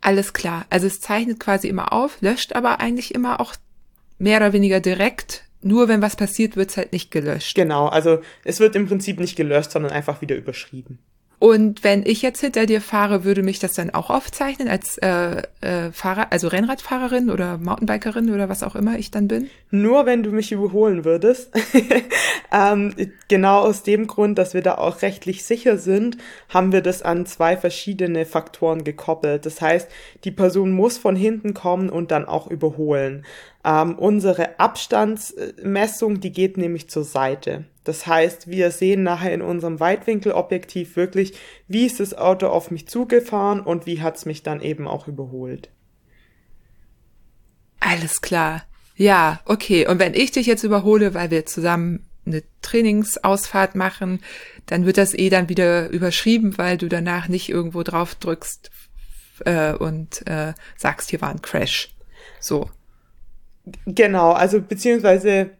[0.01, 0.65] Alles klar.
[0.69, 3.55] Also es zeichnet quasi immer auf, löscht aber eigentlich immer auch
[4.17, 5.45] mehr oder weniger direkt.
[5.64, 7.55] Nur wenn was passiert, wird's halt nicht gelöscht.
[7.55, 10.99] Genau, also es wird im Prinzip nicht gelöscht, sondern einfach wieder überschrieben.
[11.43, 15.41] Und wenn ich jetzt hinter dir fahre, würde mich das dann auch aufzeichnen als äh,
[15.59, 19.49] äh, Fahrer, also Rennradfahrerin oder Mountainbikerin oder was auch immer ich dann bin?
[19.69, 21.51] Nur wenn du mich überholen würdest.
[22.53, 22.93] ähm,
[23.27, 26.15] genau aus dem Grund, dass wir da auch rechtlich sicher sind,
[26.47, 29.45] haben wir das an zwei verschiedene Faktoren gekoppelt.
[29.45, 29.89] Das heißt,
[30.23, 33.25] die Person muss von hinten kommen und dann auch überholen.
[33.65, 37.65] Ähm, unsere Abstandsmessung, die geht nämlich zur Seite.
[37.84, 41.34] Das heißt, wir sehen nachher in unserem Weitwinkelobjektiv wirklich,
[41.67, 45.69] wie ist das Auto auf mich zugefahren und wie hat's mich dann eben auch überholt.
[47.79, 48.63] Alles klar.
[48.95, 49.88] Ja, okay.
[49.88, 54.21] Und wenn ich dich jetzt überhole, weil wir zusammen eine Trainingsausfahrt machen,
[54.65, 58.71] dann wird das eh dann wieder überschrieben, weil du danach nicht irgendwo drauf drückst
[59.45, 61.93] äh, und äh, sagst, hier war ein Crash.
[62.39, 62.69] So.
[63.86, 65.51] Genau, also beziehungsweise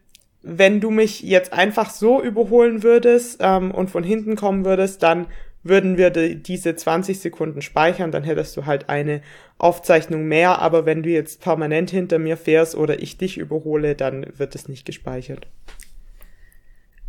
[0.44, 5.26] wenn du mich jetzt einfach so überholen würdest ähm, und von hinten kommen würdest, dann
[5.62, 9.22] würden wir die, diese 20 Sekunden speichern, dann hättest du halt eine
[9.56, 14.26] Aufzeichnung mehr, aber wenn du jetzt permanent hinter mir fährst oder ich dich überhole, dann
[14.36, 15.46] wird es nicht gespeichert.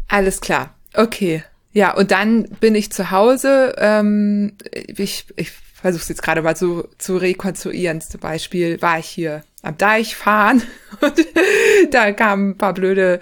[0.08, 0.76] Alles klar.
[0.94, 1.44] Okay.
[1.74, 3.76] Ja, und dann bin ich zu Hause.
[3.78, 5.52] Ähm, ich ich
[5.86, 8.02] versuche es jetzt gerade mal zu, zu rekonstruieren.
[8.02, 10.64] Zum Beispiel war ich hier am Deich fahren
[11.02, 11.14] und
[11.92, 13.20] da kamen ein paar blöde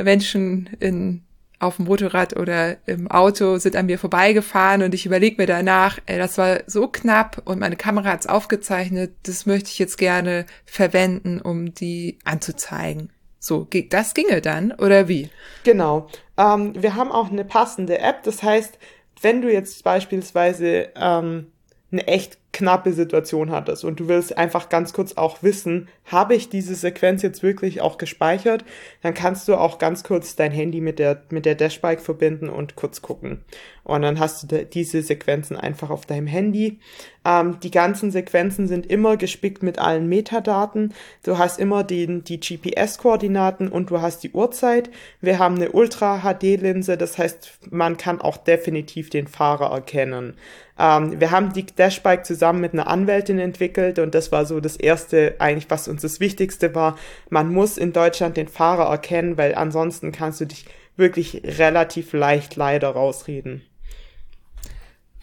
[0.00, 1.22] Menschen in
[1.58, 5.98] auf dem Motorrad oder im Auto sind an mir vorbeigefahren und ich überlege mir danach,
[6.06, 10.46] ey, das war so knapp und meine Kamera hat's aufgezeichnet, das möchte ich jetzt gerne
[10.64, 13.10] verwenden, um die anzuzeigen.
[13.40, 15.30] So, das ginge dann oder wie?
[15.64, 16.08] Genau.
[16.36, 18.22] Ähm, wir haben auch eine passende App.
[18.22, 18.78] Das heißt,
[19.22, 21.46] wenn du jetzt beispielsweise ähm,
[21.92, 26.48] eine echt knappe Situation hattest und du willst einfach ganz kurz auch wissen, habe ich
[26.48, 28.64] diese Sequenz jetzt wirklich auch gespeichert,
[29.02, 32.74] dann kannst du auch ganz kurz dein Handy mit der, mit der Dashbike verbinden und
[32.74, 33.44] kurz gucken.
[33.86, 36.80] Und dann hast du diese Sequenzen einfach auf deinem Handy.
[37.24, 40.92] Ähm, die ganzen Sequenzen sind immer gespickt mit allen Metadaten.
[41.22, 44.90] Du hast immer den, die GPS-Koordinaten und du hast die Uhrzeit.
[45.20, 50.34] Wir haben eine Ultra-HD-Linse, das heißt, man kann auch definitiv den Fahrer erkennen.
[50.80, 54.76] Ähm, wir haben die Dashbike zusammen mit einer Anwältin entwickelt und das war so das
[54.76, 56.98] erste, eigentlich was uns das Wichtigste war.
[57.30, 60.64] Man muss in Deutschland den Fahrer erkennen, weil ansonsten kannst du dich
[60.96, 63.62] wirklich relativ leicht leider rausreden.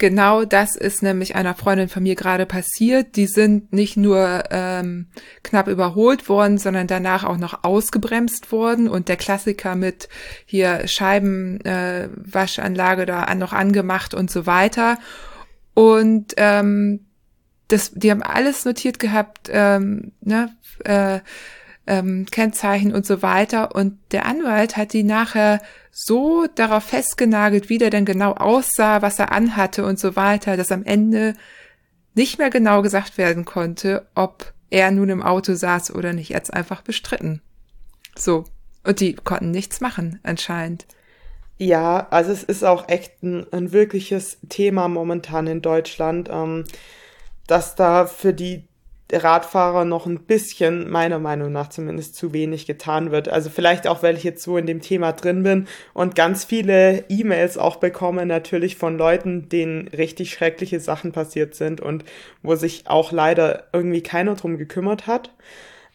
[0.04, 3.16] Genau das ist nämlich einer Freundin von mir gerade passiert.
[3.16, 5.08] Die sind nicht nur ähm,
[5.44, 8.90] knapp überholt worden, sondern danach auch noch ausgebremst worden.
[8.90, 10.10] Und der Klassiker mit
[10.46, 14.98] hier Scheibenwaschanlage äh, da noch angemacht und so weiter.
[15.74, 17.06] Und ähm,
[17.70, 20.50] das, die haben alles notiert gehabt, ähm, ne,
[20.84, 21.22] äh,
[21.88, 23.76] ähm, Kennzeichen und so weiter.
[23.76, 25.62] Und der Anwalt hat die nachher
[25.92, 30.72] so darauf festgenagelt, wie der denn genau aussah, was er anhatte und so weiter, dass
[30.72, 31.34] am Ende
[32.16, 36.32] nicht mehr genau gesagt werden konnte, ob er nun im Auto saß oder nicht.
[36.32, 37.42] Er hat einfach bestritten.
[38.16, 38.46] So.
[38.84, 40.86] Und die konnten nichts machen, anscheinend.
[41.58, 46.66] Ja, also es ist auch echt ein, ein wirkliches Thema momentan in Deutschland, ähm,
[47.48, 48.68] dass da für die
[49.12, 53.30] Radfahrer noch ein bisschen, meiner Meinung nach zumindest, zu wenig getan wird.
[53.30, 57.04] Also vielleicht auch, weil ich jetzt so in dem Thema drin bin und ganz viele
[57.10, 62.06] E-Mails auch bekomme, natürlich von Leuten, denen richtig schreckliche Sachen passiert sind und
[62.42, 65.32] wo sich auch leider irgendwie keiner drum gekümmert hat.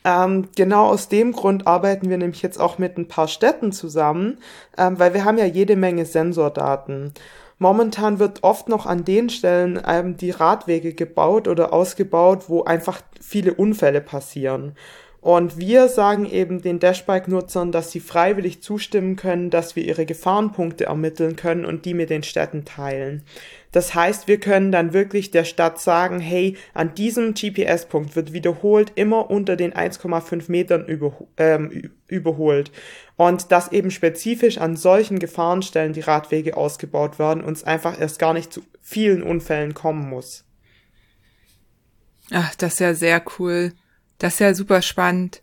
[0.04, 4.38] Ähm, genau aus dem Grund arbeiten wir nämlich jetzt auch mit ein paar Städten zusammen,
[4.76, 7.12] ähm, weil wir haben ja jede Menge Sensordaten.
[7.58, 13.00] Momentan wird oft noch an den Stellen ähm, die Radwege gebaut oder ausgebaut, wo einfach
[13.20, 14.74] viele Unfälle passieren.
[15.20, 20.84] Und wir sagen eben den Dashbike-Nutzern, dass sie freiwillig zustimmen können, dass wir ihre Gefahrenpunkte
[20.84, 23.24] ermitteln können und die mit den Städten teilen.
[23.72, 28.92] Das heißt, wir können dann wirklich der Stadt sagen, hey, an diesem GPS-Punkt wird wiederholt
[28.94, 32.70] immer unter den 1,5 Metern über, ähm, überholt.
[33.18, 38.20] Und dass eben spezifisch an solchen Gefahrenstellen die Radwege ausgebaut werden und es einfach erst
[38.20, 40.44] gar nicht zu vielen Unfällen kommen muss.
[42.30, 43.72] Ach, das ist ja sehr cool.
[44.18, 45.42] Das ist ja super spannend,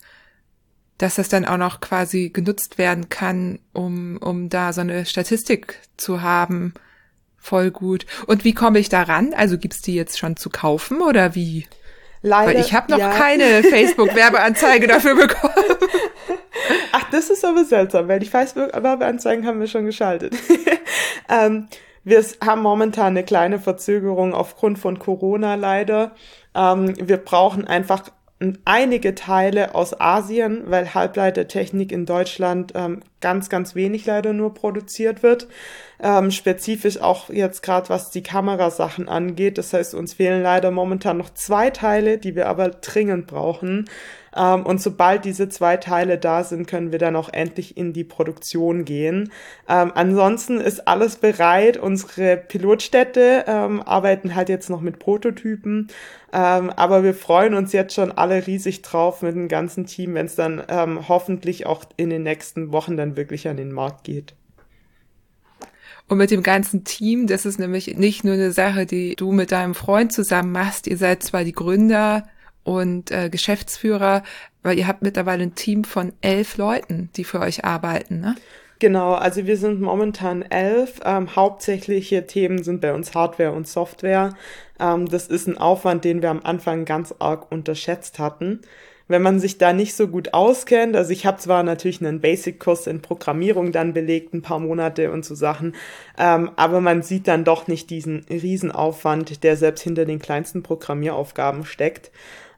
[0.97, 5.81] dass das dann auch noch quasi genutzt werden kann, um, um da so eine Statistik
[5.97, 6.73] zu haben.
[7.37, 8.05] Voll gut.
[8.25, 9.33] Und wie komme ich da ran?
[9.33, 11.67] Also gibt's die jetzt schon zu kaufen oder wie?
[12.25, 13.11] Leider, Weil ich habe noch ja.
[13.11, 15.53] keine Facebook-Werbeanzeige dafür bekommen.
[16.91, 20.33] Ach, das ist aber seltsam, weil die Facebook-Werbeanzeigen haben wir schon geschaltet.
[21.29, 21.67] ähm,
[22.03, 26.15] wir haben momentan eine kleine Verzögerung aufgrund von Corona leider.
[26.55, 28.09] Ähm, wir brauchen einfach
[28.65, 35.21] einige Teile aus Asien, weil Halbleitertechnik in Deutschland ähm, ganz, ganz wenig leider nur produziert
[35.21, 35.47] wird.
[36.01, 39.57] Ähm, spezifisch auch jetzt gerade was die Kamerasachen angeht.
[39.57, 43.85] Das heißt, uns fehlen leider momentan noch zwei Teile, die wir aber dringend brauchen.
[44.35, 48.03] Ähm, und sobald diese zwei Teile da sind, können wir dann auch endlich in die
[48.03, 49.31] Produktion gehen.
[49.69, 51.77] Ähm, ansonsten ist alles bereit.
[51.77, 55.87] Unsere Pilotstädte ähm, arbeiten halt jetzt noch mit Prototypen.
[56.33, 60.25] Ähm, aber wir freuen uns jetzt schon alle riesig drauf mit dem ganzen Team, wenn
[60.25, 64.35] es dann ähm, hoffentlich auch in den nächsten Wochen dann wirklich an den Markt geht.
[66.07, 69.51] Und mit dem ganzen Team, das ist nämlich nicht nur eine Sache, die du mit
[69.51, 70.85] deinem Freund zusammen machst.
[70.85, 72.27] Ihr seid zwar die Gründer
[72.63, 74.23] und äh, Geschäftsführer,
[74.61, 78.35] weil ihr habt mittlerweile ein Team von elf Leuten, die für euch arbeiten, ne?
[78.79, 80.99] Genau, also wir sind momentan elf.
[81.05, 84.35] Ähm, hauptsächliche Themen sind bei uns Hardware und Software.
[84.79, 88.61] Ähm, das ist ein Aufwand, den wir am Anfang ganz arg unterschätzt hatten.
[89.07, 92.87] wenn man sich da nicht so gut auskennt, also ich habe zwar natürlich einen Basic-Kurs
[92.87, 95.75] in Programmierung dann belegt, ein paar Monate und so Sachen,
[96.17, 101.65] ähm, aber man sieht dann doch nicht diesen Riesenaufwand, der selbst hinter den kleinsten Programmieraufgaben
[101.65, 102.11] steckt.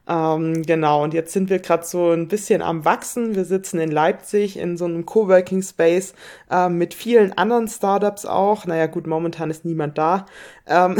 [0.08, 3.34] Ähm, genau, und jetzt sind wir gerade so ein bisschen am Wachsen.
[3.34, 6.14] Wir sitzen in Leipzig in so einem Coworking Space
[6.50, 8.64] äh, mit vielen anderen Startups auch.
[8.64, 10.24] Naja, gut, momentan ist niemand da.
[10.66, 10.96] Ähm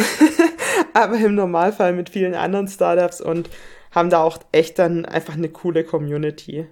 [0.94, 3.48] aber im Normalfall mit vielen anderen Startups und
[3.92, 6.66] haben da auch echt dann einfach eine coole Community.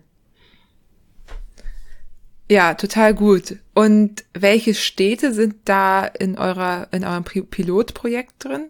[2.51, 3.57] Ja, total gut.
[3.75, 8.67] Und welche Städte sind da in eurer, in eurem Pilotprojekt drin?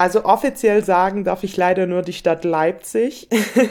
[0.00, 3.28] Also offiziell sagen darf ich leider nur die Stadt Leipzig.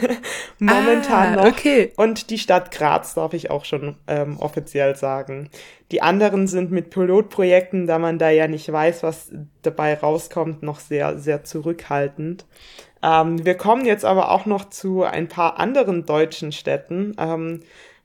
[0.58, 1.46] Momentan ah, noch.
[1.46, 1.92] Okay.
[1.96, 5.48] Und die Stadt Graz darf ich auch schon ähm, offiziell sagen.
[5.90, 10.80] Die anderen sind mit Pilotprojekten, da man da ja nicht weiß, was dabei rauskommt, noch
[10.80, 12.44] sehr, sehr zurückhaltend.
[13.02, 17.60] Ähm, wir kommen jetzt aber auch noch zu ein paar anderen deutschen Städten, ähm,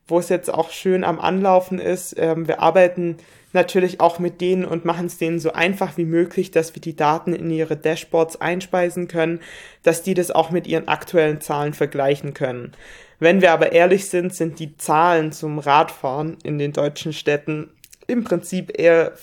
[0.08, 2.16] wo es jetzt auch schön am Anlaufen ist.
[2.18, 3.18] Ähm, wir arbeiten
[3.54, 6.96] natürlich auch mit denen und machen es denen so einfach wie möglich, dass wir die
[6.96, 9.40] Daten in ihre Dashboards einspeisen können,
[9.84, 12.74] dass die das auch mit ihren aktuellen Zahlen vergleichen können.
[13.20, 17.70] Wenn wir aber ehrlich sind, sind die Zahlen zum Radfahren in den deutschen Städten
[18.08, 19.14] im Prinzip eher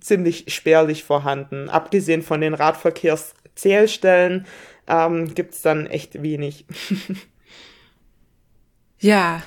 [0.00, 1.68] ziemlich spärlich vorhanden.
[1.68, 4.46] Abgesehen von den Radverkehrszählstellen
[4.88, 6.64] ähm, gibt dann echt wenig.
[8.98, 9.42] ja,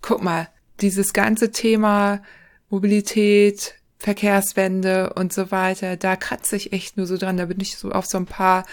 [0.00, 0.48] guck mal,
[0.80, 2.22] dieses ganze Thema
[2.68, 7.36] Mobilität, Verkehrswende und so weiter, da kratze ich echt nur so dran.
[7.36, 8.64] Da bin ich so auf so ein paar,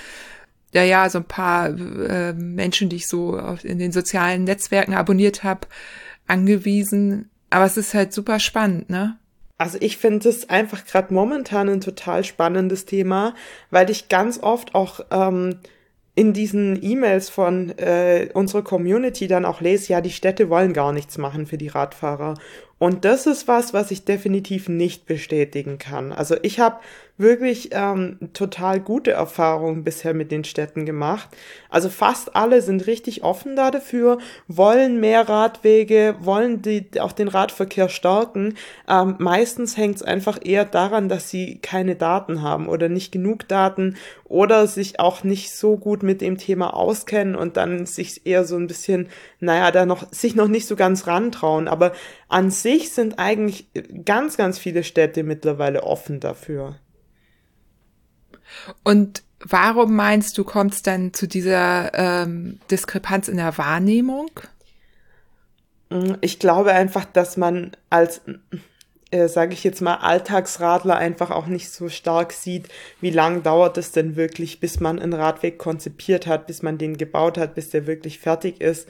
[0.73, 5.43] ja, ja, so ein paar äh, Menschen, die ich so in den sozialen Netzwerken abonniert
[5.43, 5.67] habe,
[6.27, 7.29] angewiesen.
[7.49, 9.17] Aber es ist halt super spannend, ne?
[9.57, 13.33] Also ich finde es einfach gerade momentan ein total spannendes Thema,
[13.69, 15.59] weil ich ganz oft auch ähm,
[16.15, 20.91] in diesen E-Mails von äh, unserer Community dann auch lese, ja, die Städte wollen gar
[20.91, 22.35] nichts machen für die Radfahrer.
[22.84, 26.11] Und das ist was, was ich definitiv nicht bestätigen kann.
[26.11, 26.81] Also ich habe
[27.18, 31.30] wirklich ähm, total gute Erfahrungen bisher mit den Städten gemacht.
[31.70, 37.28] Also fast alle sind richtig offen da dafür, wollen mehr Radwege, wollen die, auch den
[37.28, 38.55] Radverkehr stärken.
[38.89, 43.47] Ähm, meistens hängt es einfach eher daran, dass sie keine Daten haben oder nicht genug
[43.47, 43.95] Daten
[44.26, 48.55] oder sich auch nicht so gut mit dem Thema auskennen und dann sich eher so
[48.55, 49.09] ein bisschen,
[49.39, 51.68] naja, da noch, sich noch nicht so ganz rantrauen.
[51.68, 51.91] Aber
[52.28, 53.68] an sich sind eigentlich
[54.03, 56.76] ganz, ganz viele Städte mittlerweile offen dafür.
[58.83, 64.29] Und warum meinst du, kommt es dann zu dieser ähm, Diskrepanz in der Wahrnehmung?
[65.89, 68.21] Mm, ich glaube einfach, dass man als,
[69.11, 72.69] äh, sage ich jetzt mal, Alltagsradler einfach auch nicht so stark sieht,
[73.01, 76.97] wie lang dauert es denn wirklich, bis man einen Radweg konzipiert hat, bis man den
[76.97, 78.87] gebaut hat, bis der wirklich fertig ist.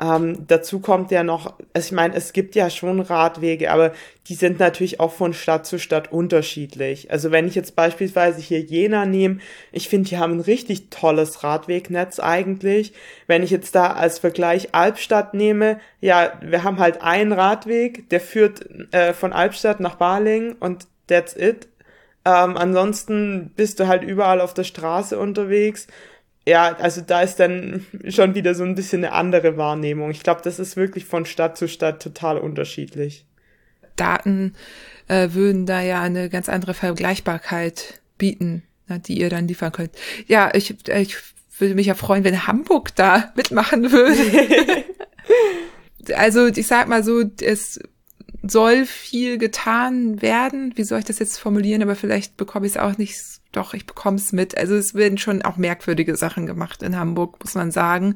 [0.00, 3.92] Ähm, dazu kommt ja noch, also ich meine, es gibt ja schon Radwege, aber
[4.28, 7.10] die sind natürlich auch von Stadt zu Stadt unterschiedlich.
[7.10, 9.40] Also wenn ich jetzt beispielsweise hier Jena nehme,
[9.72, 12.94] ich finde, die haben ein richtig tolles Radwegnetz eigentlich.
[13.26, 18.20] Wenn ich jetzt da als Vergleich Albstadt nehme, ja, wir haben halt einen Radweg, der
[18.22, 21.68] führt äh, von Albstadt nach Baling und that's it.
[22.24, 25.88] Ähm, ansonsten bist du halt überall auf der Straße unterwegs
[26.50, 30.10] ja, also da ist dann schon wieder so ein bisschen eine andere Wahrnehmung.
[30.10, 33.24] Ich glaube, das ist wirklich von Stadt zu Stadt total unterschiedlich.
[33.94, 34.54] Daten
[35.06, 39.92] äh, würden da ja eine ganz andere Vergleichbarkeit bieten, na, die ihr dann liefern könnt.
[40.26, 41.16] Ja, ich, ich
[41.58, 44.84] würde mich ja freuen, wenn Hamburg da mitmachen würde.
[46.16, 47.78] also ich sag mal so, es
[48.42, 50.72] soll viel getan werden.
[50.76, 51.82] Wie soll ich das jetzt formulieren?
[51.82, 53.16] Aber vielleicht bekomme ich es auch nicht.
[53.52, 54.56] Doch, ich bekomme es mit.
[54.56, 58.14] Also es werden schon auch merkwürdige Sachen gemacht in Hamburg, muss man sagen.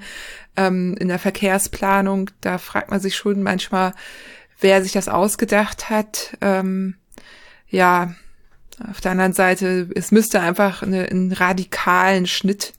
[0.56, 3.94] Ähm, in der Verkehrsplanung, da fragt man sich schon manchmal,
[4.60, 6.36] wer sich das ausgedacht hat.
[6.40, 6.94] Ähm,
[7.68, 8.14] ja,
[8.90, 12.72] auf der anderen Seite, es müsste einfach eine, einen radikalen Schnitt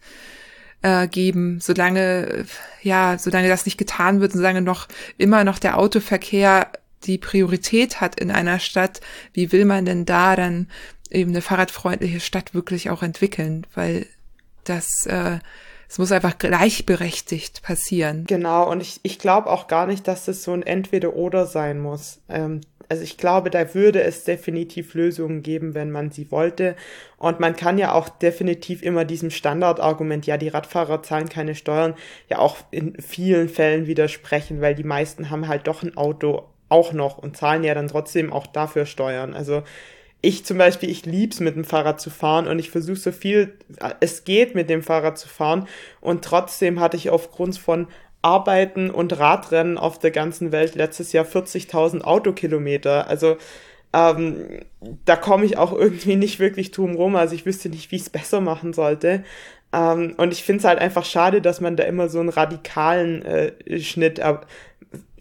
[0.82, 2.46] äh, geben, solange,
[2.82, 4.88] ja, solange das nicht getan wird, solange noch
[5.18, 6.70] immer noch der Autoverkehr
[7.06, 9.02] die Priorität hat in einer Stadt,
[9.34, 10.68] wie will man denn da dann
[11.10, 13.66] eben eine fahrradfreundliche Stadt wirklich auch entwickeln?
[13.74, 14.08] Weil
[14.64, 15.40] das, äh,
[15.88, 18.26] es muss einfach gleichberechtigt passieren.
[18.28, 22.20] Genau, und ich, ich glaube auch gar nicht, dass es so ein Entweder-Oder sein muss.
[22.28, 26.76] Ähm, also ich glaube, da würde es definitiv Lösungen geben, wenn man sie wollte.
[27.18, 31.96] Und man kann ja auch definitiv immer diesem Standardargument, ja, die Radfahrer zahlen keine Steuern,
[32.30, 36.94] ja auch in vielen Fällen widersprechen, weil die meisten haben halt doch ein Auto auch
[36.94, 39.34] noch und zahlen ja dann trotzdem auch dafür Steuern.
[39.34, 39.64] Also
[40.22, 43.54] ich zum Beispiel, ich lieb's mit dem Fahrrad zu fahren und ich versuche so viel
[44.00, 45.68] es geht mit dem Fahrrad zu fahren
[46.02, 47.88] und trotzdem hatte ich aufgrund von
[48.24, 53.08] Arbeiten und Radrennen auf der ganzen Welt letztes Jahr 40.000 Autokilometer.
[53.08, 53.38] Also
[53.94, 54.62] ähm,
[55.06, 57.16] da komme ich auch irgendwie nicht wirklich drum rum.
[57.16, 59.24] Also ich wüsste nicht, wie ich es besser machen sollte.
[59.72, 63.22] Ähm, und ich finde es halt einfach schade, dass man da immer so einen radikalen
[63.24, 64.20] äh, Schnitt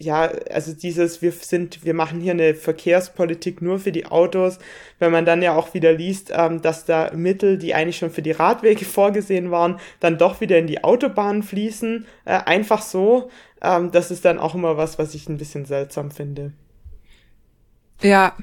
[0.04, 4.58] ja, also dieses, wir sind, wir machen hier eine Verkehrspolitik nur für die Autos,
[4.98, 8.22] wenn man dann ja auch wieder liest, ähm, dass da Mittel, die eigentlich schon für
[8.22, 13.30] die Radwege vorgesehen waren, dann doch wieder in die Autobahnen fließen, äh, einfach so,
[13.62, 16.52] ähm, das ist dann auch immer was, was ich ein bisschen seltsam finde.
[18.02, 18.36] Ja.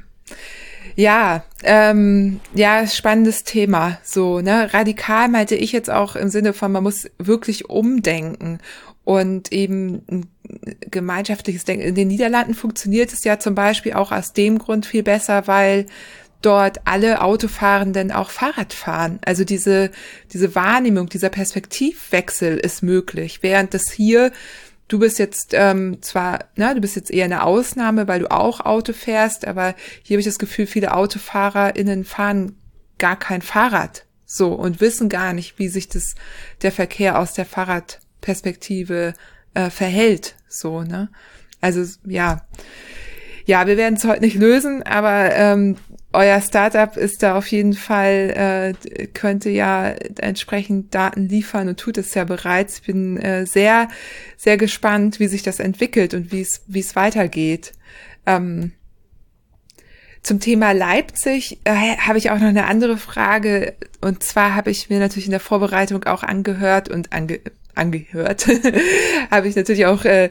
[0.96, 4.00] Ja, ähm, ja, spannendes Thema.
[4.04, 8.60] So, ne, radikal meinte ich jetzt auch im Sinne von, man muss wirklich umdenken
[9.04, 10.30] und eben ein
[10.90, 11.86] gemeinschaftliches Denken.
[11.86, 15.86] In den Niederlanden funktioniert es ja zum Beispiel auch aus dem Grund viel besser, weil
[16.42, 19.20] dort alle Autofahrenden auch Fahrrad fahren.
[19.26, 19.92] Also diese,
[20.34, 24.32] diese Wahrnehmung, dieser Perspektivwechsel ist möglich, während das hier
[24.92, 28.60] du bist jetzt ähm, zwar, na, du bist jetzt eher eine Ausnahme, weil du auch
[28.60, 29.74] Auto fährst, aber
[30.04, 32.58] hier habe ich das Gefühl, viele AutofahrerInnen fahren
[32.98, 36.16] gar kein Fahrrad so und wissen gar nicht, wie sich das
[36.62, 37.46] der Verkehr aus der
[38.22, 39.14] Fahrradperspektive
[39.54, 40.36] äh, verhält.
[40.48, 41.10] So, ne?
[41.60, 42.46] Also ja.
[43.46, 45.78] Ja, wir werden es heute nicht lösen, aber ähm,
[46.14, 51.98] euer Startup ist da auf jeden Fall, äh, könnte ja entsprechend Daten liefern und tut
[51.98, 52.76] es ja bereits.
[52.76, 53.88] Ich bin äh, sehr,
[54.38, 57.74] sehr gespannt, wie sich das entwickelt und wie es, wie es weitergeht.
[58.26, 58.74] Ähm,
[60.22, 63.74] zum Thema Leipzig äh, habe ich auch noch eine andere Frage.
[64.02, 67.40] Und zwar habe ich mir natürlich in der Vorbereitung auch angehört und ange
[67.76, 68.48] angehört,
[69.32, 70.30] habe ich natürlich auch äh,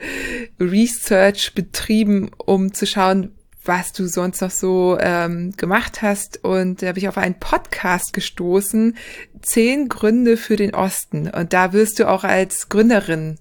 [0.59, 3.33] Research betrieben, um zu schauen,
[3.65, 6.43] was du sonst noch so ähm, gemacht hast.
[6.45, 8.97] Und da habe ich auf einen Podcast gestoßen,
[9.43, 11.29] Zehn Gründe für den Osten.
[11.29, 13.39] Und da wirst du auch als Gründerin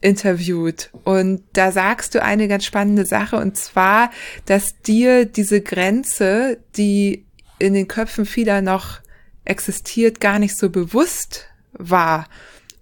[0.00, 0.90] interviewt.
[1.04, 4.10] Und da sagst du eine ganz spannende Sache, und zwar,
[4.46, 7.24] dass dir diese Grenze, die
[7.58, 9.00] in den Köpfen vieler noch
[9.44, 12.26] existiert, gar nicht so bewusst war.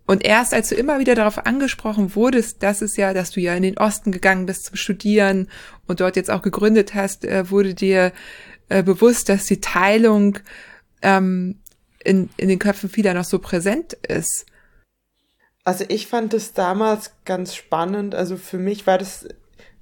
[0.08, 3.54] Und erst als du immer wieder darauf angesprochen wurdest, dass es ja, dass du ja
[3.54, 5.50] in den Osten gegangen bist zum Studieren
[5.86, 8.12] und dort jetzt auch gegründet hast, äh, wurde dir
[8.70, 10.38] äh, bewusst, dass die Teilung
[11.02, 11.58] ähm,
[12.02, 14.46] in, in den Köpfen vieler noch so präsent ist.
[15.64, 18.14] Also ich fand es damals ganz spannend.
[18.14, 19.28] Also für mich war das,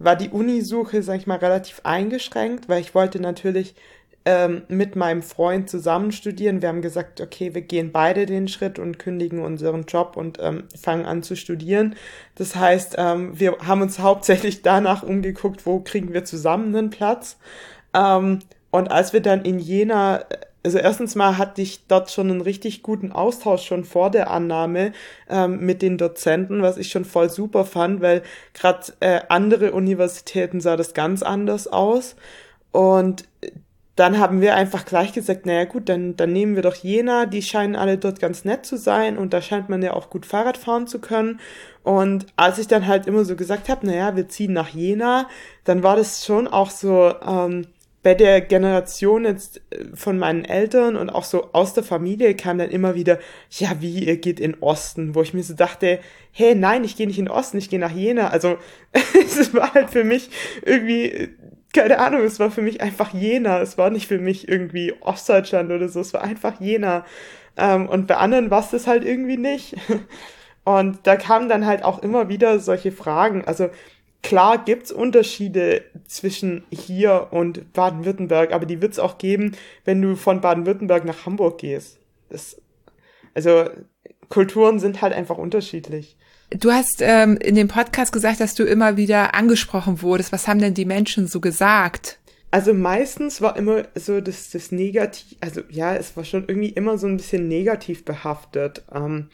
[0.01, 3.77] war die Unisuche, sag ich mal, relativ eingeschränkt, weil ich wollte natürlich
[4.27, 6.61] ähm, mit meinem Freund zusammen studieren.
[6.61, 10.64] Wir haben gesagt, okay, wir gehen beide den Schritt und kündigen unseren Job und ähm,
[10.77, 11.95] fangen an zu studieren.
[12.35, 17.39] Das heißt, ähm, wir haben uns hauptsächlich danach umgeguckt, wo kriegen wir zusammen einen Platz.
[17.95, 18.41] Ähm,
[18.72, 20.24] und als wir dann in Jena
[20.64, 24.93] also erstens mal hatte ich dort schon einen richtig guten Austausch schon vor der Annahme
[25.31, 30.61] ähm, mit den Dozenten, was ich schon voll super fand, weil gerade äh, andere Universitäten
[30.61, 32.16] sah das ganz anders aus.
[32.72, 33.29] Und
[33.97, 37.40] dann haben wir einfach gleich gesagt, naja gut, dann, dann nehmen wir doch Jena, die
[37.40, 40.59] scheinen alle dort ganz nett zu sein und da scheint man ja auch gut Fahrrad
[40.59, 41.40] fahren zu können.
[41.82, 45.28] Und als ich dann halt immer so gesagt habe, naja, wir ziehen nach Jena,
[45.64, 47.68] dann war das schon auch so ähm,
[48.03, 52.59] bei der Generation jetzt äh, von meinen Eltern und auch so aus der Familie kam
[52.59, 53.18] dann immer wieder,
[53.51, 56.01] ja, wie, ihr geht in Osten, wo ich mir so dachte,
[56.32, 58.28] hey, nein, ich gehe nicht in Osten, ich gehe nach Jena.
[58.28, 58.59] Also
[58.92, 60.30] es war halt für mich
[60.64, 61.30] irgendwie
[61.77, 63.61] keine Ahnung, es war für mich einfach Jena.
[63.61, 67.05] Es war nicht für mich irgendwie Ostdeutschland oder so, es war einfach Jena.
[67.57, 69.77] Ähm, und bei anderen war es das halt irgendwie nicht.
[70.64, 73.45] Und da kamen dann halt auch immer wieder solche Fragen.
[73.45, 73.70] Also
[74.24, 79.53] klar gibt's Unterschiede zwischen hier und Baden-Württemberg, aber die wird's auch geben,
[79.85, 82.01] wenn du von Baden-Württemberg nach Hamburg gehst.
[82.31, 82.61] Das,
[83.33, 83.66] also
[84.29, 86.16] Kulturen sind halt einfach unterschiedlich.
[86.51, 90.32] Du hast ähm, in dem Podcast gesagt, dass du immer wieder angesprochen wurdest.
[90.32, 92.18] Was haben denn die Menschen so gesagt?
[92.53, 96.97] Also meistens war immer so das, das Negativ, also ja, es war schon irgendwie immer
[96.97, 99.28] so ein bisschen negativ behaftet, ähm,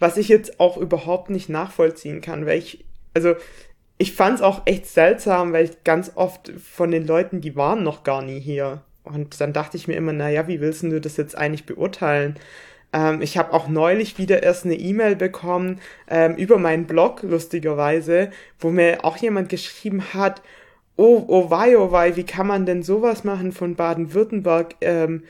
[0.00, 3.34] was ich jetzt auch überhaupt nicht nachvollziehen kann, weil ich, also
[3.98, 7.82] ich fand es auch echt seltsam, weil ich ganz oft von den Leuten, die waren
[7.82, 8.82] noch gar nie hier.
[9.04, 12.34] Und dann dachte ich mir immer, naja, wie willst du das jetzt eigentlich beurteilen?
[12.92, 18.30] Ähm, ich habe auch neulich wieder erst eine E-Mail bekommen ähm, über meinen Blog, lustigerweise,
[18.58, 20.42] wo mir auch jemand geschrieben hat,
[20.96, 25.22] oh, oh wei, oh wei, wie kann man denn sowas machen von Baden-Württemberg ähm,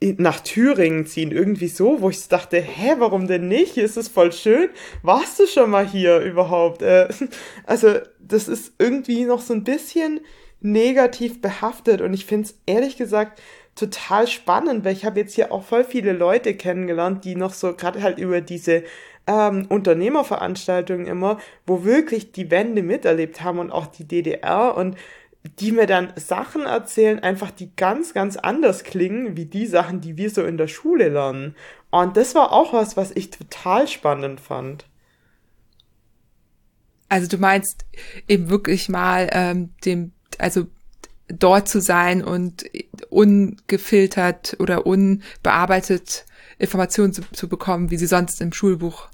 [0.00, 3.74] nach Thüringen ziehen, irgendwie so, wo ich dachte, hä, warum denn nicht?
[3.74, 4.70] Hier ist es voll schön.
[5.02, 6.82] Warst du schon mal hier überhaupt?
[6.82, 7.08] Äh,
[7.66, 10.20] also, das ist irgendwie noch so ein bisschen
[10.60, 13.40] negativ behaftet und ich finde es ehrlich gesagt
[13.74, 17.74] total spannend, weil ich habe jetzt hier auch voll viele Leute kennengelernt, die noch so
[17.74, 18.84] gerade halt über diese
[19.26, 24.96] ähm, Unternehmerveranstaltungen immer, wo wirklich die Wende miterlebt haben und auch die DDR und
[25.58, 30.16] die mir dann Sachen erzählen, einfach die ganz, ganz anders klingen, wie die Sachen, die
[30.16, 31.56] wir so in der Schule lernen.
[31.90, 34.86] Und das war auch was, was ich total spannend fand.
[37.08, 37.84] Also du meinst
[38.28, 40.66] eben wirklich mal ähm, dem, also
[41.38, 42.64] dort zu sein und
[43.10, 46.24] ungefiltert oder unbearbeitet
[46.58, 49.08] Informationen zu, zu bekommen, wie sie sonst im Schulbuch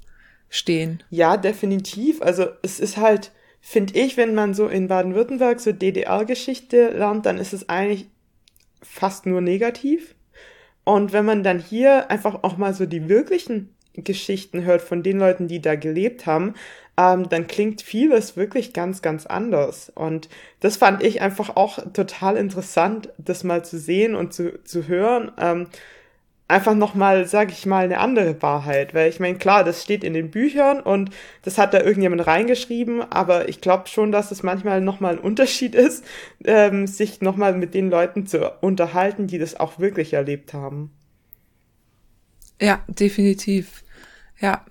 [0.49, 1.03] stehen.
[1.09, 2.21] Ja, definitiv.
[2.21, 7.37] Also es ist halt, finde ich, wenn man so in Baden-Württemberg so DDR-Geschichte lernt, dann
[7.37, 8.07] ist es eigentlich
[8.81, 10.15] fast nur negativ.
[10.83, 15.19] Und wenn man dann hier einfach auch mal so die wirklichen Geschichten hört von den
[15.19, 16.53] Leuten, die da gelebt haben,
[16.97, 19.91] ähm, dann klingt vieles wirklich ganz, ganz anders.
[19.95, 20.29] Und
[20.59, 25.31] das fand ich einfach auch total interessant, das mal zu sehen und zu, zu hören.
[25.39, 25.67] Ähm,
[26.49, 28.93] einfach nochmal, sag ich mal, eine andere Wahrheit.
[28.93, 31.11] Weil ich meine, klar, das steht in den Büchern und
[31.43, 35.75] das hat da irgendjemand reingeschrieben, aber ich glaube schon, dass es manchmal nochmal ein Unterschied
[35.75, 36.03] ist,
[36.43, 40.91] ähm, sich nochmal mit den Leuten zu unterhalten, die das auch wirklich erlebt haben.
[42.61, 43.83] Ja, definitiv.
[44.39, 44.65] Ja.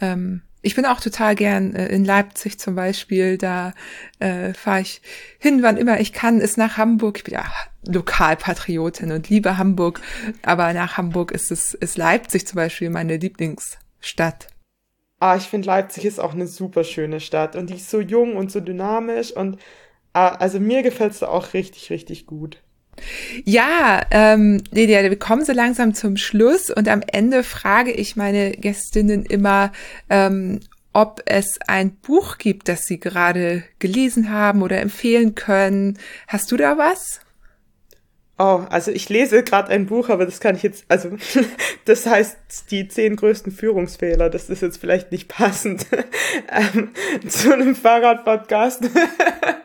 [0.00, 3.38] Ähm, ich bin auch total gern äh, in Leipzig zum Beispiel.
[3.38, 3.72] Da
[4.18, 5.00] äh, fahre ich
[5.38, 7.18] hin, wann immer ich kann, ist nach Hamburg.
[7.18, 7.44] Ich bin ja
[7.86, 10.00] Lokalpatriotin und liebe Hamburg,
[10.42, 14.48] aber nach Hamburg ist es ist Leipzig zum Beispiel meine Lieblingsstadt.
[15.20, 18.36] Ah, ich finde Leipzig ist auch eine super schöne Stadt und die ist so jung
[18.36, 19.58] und so dynamisch und
[20.12, 22.62] ah, also mir gefällt es da auch richtig, richtig gut.
[23.44, 28.52] Ja, ähm, Lydia, wir kommen so langsam zum Schluss und am Ende frage ich meine
[28.52, 29.72] Gästinnen immer,
[30.10, 30.60] ähm,
[30.92, 35.98] ob es ein Buch gibt, das sie gerade gelesen haben oder empfehlen können.
[36.26, 37.20] Hast du da was?
[38.38, 41.16] Oh, also ich lese gerade ein Buch, aber das kann ich jetzt, also
[41.86, 44.28] das heißt die zehn größten Führungsfehler.
[44.28, 45.86] Das ist jetzt vielleicht nicht passend
[46.50, 46.90] ähm,
[47.28, 48.90] zu einem Fahrradpodcast.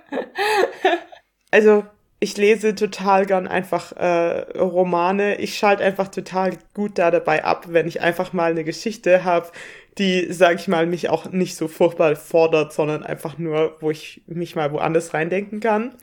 [1.51, 1.86] also
[2.24, 5.39] ich lese total gern einfach äh, Romane.
[5.39, 9.49] Ich schalte einfach total gut da dabei ab, wenn ich einfach mal eine Geschichte habe,
[9.97, 14.22] die, sag ich mal, mich auch nicht so furchtbar fordert, sondern einfach nur, wo ich
[14.28, 15.95] mich mal woanders reindenken kann.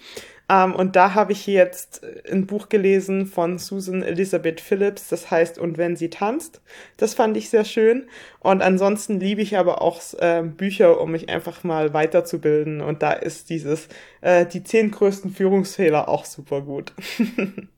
[0.49, 5.59] Ähm, und da habe ich jetzt ein Buch gelesen von Susan Elizabeth Phillips, das heißt
[5.59, 6.61] Und wenn sie tanzt.
[6.97, 8.07] Das fand ich sehr schön.
[8.41, 12.81] Und ansonsten liebe ich aber auch äh, Bücher, um mich einfach mal weiterzubilden.
[12.81, 13.89] Und da ist dieses,
[14.21, 16.93] äh, die zehn größten Führungsfehler auch super gut.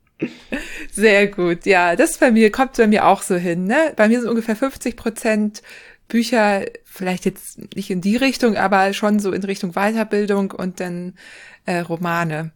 [0.92, 1.96] Sehr gut, ja.
[1.96, 3.64] Das bei mir kommt bei mir auch so hin.
[3.64, 3.92] Ne?
[3.96, 5.62] Bei mir sind ungefähr 50 Prozent
[6.10, 11.14] Bücher, vielleicht jetzt nicht in die Richtung, aber schon so in Richtung Weiterbildung und dann
[11.64, 12.52] äh, Romane.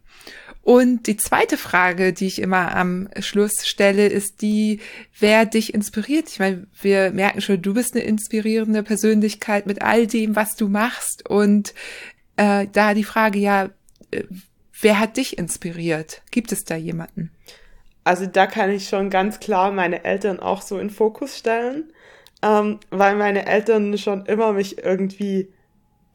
[0.61, 4.79] Und die zweite Frage, die ich immer am Schluss stelle, ist die,
[5.19, 6.27] wer dich inspiriert.
[6.29, 10.67] Ich meine, wir merken schon, du bist eine inspirierende Persönlichkeit mit all dem, was du
[10.67, 11.29] machst.
[11.29, 11.75] Und
[12.37, 13.69] äh, da die Frage, ja,
[14.09, 14.23] äh,
[14.81, 16.23] wer hat dich inspiriert?
[16.31, 17.29] Gibt es da jemanden?
[18.03, 21.91] Also da kann ich schon ganz klar meine Eltern auch so in Fokus stellen,
[22.45, 25.49] ähm, weil meine Eltern schon immer mich irgendwie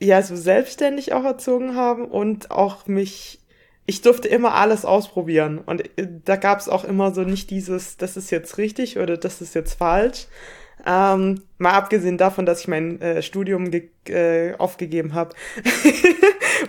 [0.01, 3.39] ja so selbstständig auch erzogen haben und auch mich
[3.87, 5.59] ich durfte immer alles ausprobieren.
[5.59, 9.17] Und äh, da gab es auch immer so nicht dieses, das ist jetzt richtig oder
[9.17, 10.29] das ist jetzt falsch.
[10.87, 13.71] Ähm, mal abgesehen davon, dass ich mein äh, Studium
[14.09, 15.35] äh, aufgegeben habe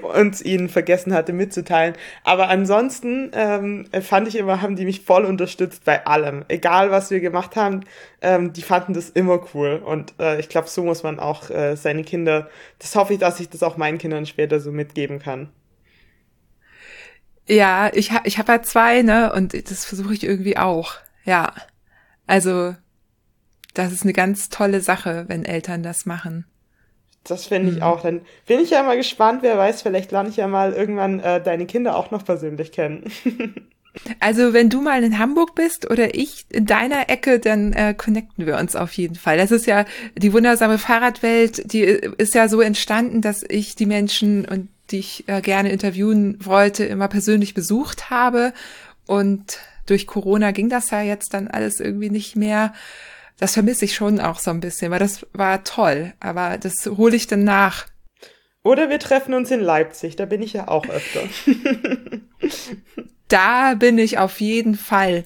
[0.02, 1.96] und ihnen vergessen hatte mitzuteilen.
[2.24, 6.46] Aber ansonsten ähm, fand ich immer, haben die mich voll unterstützt bei allem.
[6.48, 7.82] Egal, was wir gemacht haben,
[8.22, 9.82] ähm, die fanden das immer cool.
[9.84, 13.40] Und äh, ich glaube, so muss man auch äh, seine Kinder, das hoffe ich, dass
[13.40, 15.50] ich das auch meinen Kindern später so mitgeben kann.
[17.48, 19.34] Ja, ich, ha ich habe ja zwei, ne?
[19.34, 20.96] Und das versuche ich irgendwie auch.
[21.26, 21.54] Ja.
[22.28, 22.76] Also,
[23.74, 26.46] das ist eine ganz tolle Sache, wenn Eltern das machen.
[27.24, 27.84] Das finde ich mhm.
[27.84, 28.02] auch.
[28.02, 31.42] Dann bin ich ja mal gespannt, wer weiß, vielleicht lerne ich ja mal irgendwann äh,
[31.42, 33.12] deine Kinder auch noch persönlich kennen.
[34.20, 38.46] Also wenn du mal in Hamburg bist oder ich in deiner Ecke, dann äh, connecten
[38.46, 39.38] wir uns auf jeden Fall.
[39.38, 39.86] Das ist ja
[40.18, 45.28] die wundersame Fahrradwelt, die ist ja so entstanden, dass ich die Menschen und die ich
[45.28, 48.54] äh, gerne interviewen wollte, immer persönlich besucht habe.
[49.08, 52.74] Und durch Corona ging das ja jetzt dann alles irgendwie nicht mehr.
[53.42, 56.14] Das vermisse ich schon auch so ein bisschen, weil das war toll.
[56.20, 57.88] Aber das hole ich dann nach.
[58.62, 61.22] Oder wir treffen uns in Leipzig, da bin ich ja auch öfter.
[63.28, 65.24] da bin ich auf jeden Fall.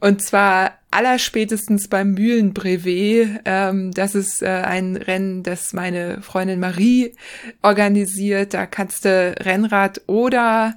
[0.00, 3.42] Und zwar allerspätestens beim Mühlenbrevet.
[3.44, 7.14] Ähm, das ist äh, ein Rennen, das meine Freundin Marie
[7.60, 8.54] organisiert.
[8.54, 10.74] Da kannst du Rennrad oder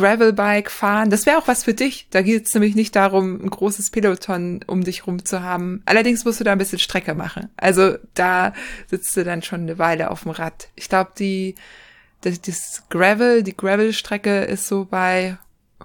[0.00, 1.10] Gravelbike fahren.
[1.10, 2.06] Das wäre auch was für dich.
[2.10, 5.82] Da geht es nämlich nicht darum, ein großes Peloton um dich rum zu haben.
[5.84, 7.50] Allerdings musst du da ein bisschen Strecke machen.
[7.56, 8.54] Also da
[8.86, 10.68] sitzt du dann schon eine Weile auf dem Rad.
[10.74, 11.54] Ich glaube, die,
[12.22, 15.36] das, das Gravel, die Gravel-Strecke ist so bei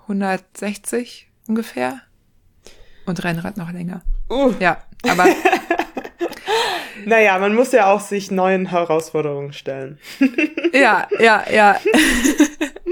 [0.04, 2.00] 160 ungefähr.
[3.06, 4.02] Und Rennrad noch länger.
[4.30, 4.54] Uh.
[4.60, 5.28] Ja, aber
[7.06, 10.00] Naja, man muss ja auch sich neuen Herausforderungen stellen.
[10.74, 11.80] ja, ja, ja.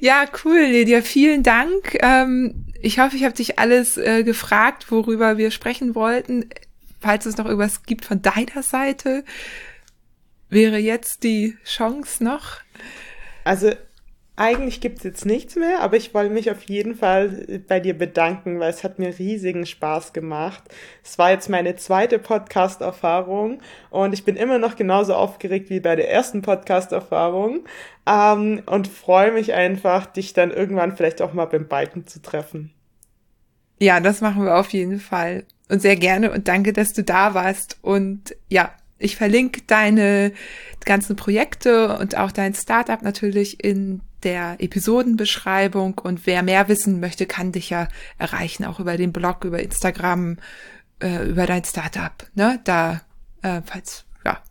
[0.00, 1.02] ja, cool, Lydia.
[1.02, 1.96] Vielen Dank.
[2.00, 6.48] Ähm, ich hoffe, ich habe dich alles äh, gefragt, worüber wir sprechen wollten.
[7.00, 9.24] Falls es noch irgendwas gibt von deiner Seite,
[10.48, 12.60] wäre jetzt die Chance noch.
[13.44, 13.72] Also
[14.36, 18.58] eigentlich gibt's jetzt nichts mehr, aber ich wollte mich auf jeden Fall bei dir bedanken,
[18.58, 20.62] weil es hat mir riesigen Spaß gemacht.
[21.04, 23.60] Es war jetzt meine zweite Podcast-Erfahrung
[23.90, 27.64] und ich bin immer noch genauso aufgeregt wie bei der ersten Podcast-Erfahrung
[28.06, 32.72] ähm, und freue mich einfach, dich dann irgendwann vielleicht auch mal beim Biken zu treffen.
[33.78, 37.34] Ja, das machen wir auf jeden Fall und sehr gerne und danke, dass du da
[37.34, 40.32] warst und ja, ich verlinke deine
[40.84, 47.26] ganzen Projekte und auch dein Startup natürlich in der Episodenbeschreibung und wer mehr wissen möchte,
[47.26, 50.38] kann dich ja erreichen, auch über den Blog, über Instagram,
[51.00, 52.12] äh, über dein Startup.
[52.34, 52.60] Ne?
[52.64, 53.02] Da,
[53.42, 54.42] äh, falls ja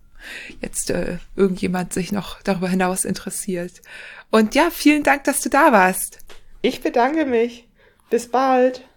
[0.62, 3.82] jetzt äh, irgendjemand sich noch darüber hinaus interessiert.
[4.30, 6.20] Und ja, vielen Dank, dass du da warst.
[6.62, 7.68] Ich bedanke mich.
[8.10, 8.88] Bis bald.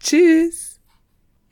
[0.00, 0.73] Tschüss.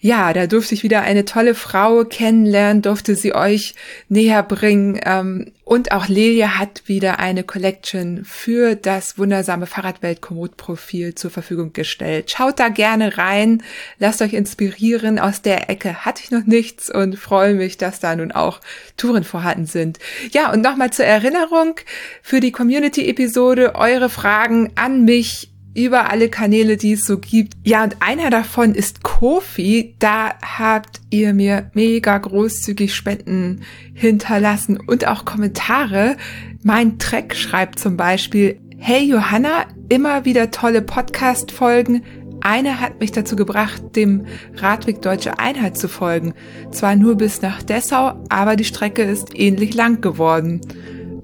[0.05, 3.77] Ja, da durfte ich wieder eine tolle Frau kennenlernen, durfte sie euch
[4.09, 5.01] näher bringen.
[5.05, 12.33] Ähm, und auch Lelia hat wieder eine Collection für das wundersame Fahrradwelt-Komoot-Profil zur Verfügung gestellt.
[12.33, 13.63] Schaut da gerne rein,
[14.01, 15.21] lasst euch inspirieren.
[15.21, 18.61] Aus der Ecke hatte ich noch nichts und freue mich, dass da nun auch
[18.97, 20.01] Touren vorhanden sind.
[20.33, 21.77] Ja, und nochmal zur Erinnerung
[22.23, 27.55] für die Community-Episode, eure Fragen an mich über alle Kanäle, die es so gibt.
[27.65, 29.95] Ja, und einer davon ist Kofi.
[29.99, 33.63] Da habt ihr mir mega großzügig Spenden
[33.95, 36.17] hinterlassen und auch Kommentare.
[36.63, 42.03] Mein Track schreibt zum Beispiel, Hey Johanna, immer wieder tolle Podcast-Folgen.
[42.41, 46.35] Eine hat mich dazu gebracht, dem Radweg Deutsche Einheit zu folgen.
[46.73, 50.61] Zwar nur bis nach Dessau, aber die Strecke ist ähnlich lang geworden.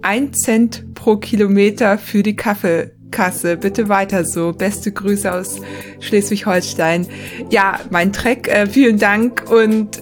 [0.01, 3.57] Ein Cent pro Kilometer für die Kaffee Kasse.
[3.57, 4.53] Bitte weiter so.
[4.53, 5.61] Beste Grüße aus
[6.01, 7.07] Schleswig-Holstein.
[7.51, 10.01] Ja, mein Track, äh, vielen Dank und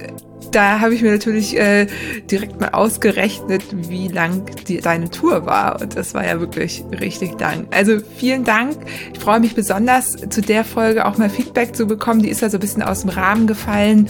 [0.56, 1.86] da habe ich mir natürlich äh,
[2.30, 5.82] direkt mal ausgerechnet, wie lang die, deine Tour war.
[5.82, 7.66] Und das war ja wirklich richtig lang.
[7.72, 8.74] Also vielen Dank.
[9.12, 12.22] Ich freue mich besonders, zu der Folge auch mal Feedback zu bekommen.
[12.22, 14.08] Die ist ja so ein bisschen aus dem Rahmen gefallen.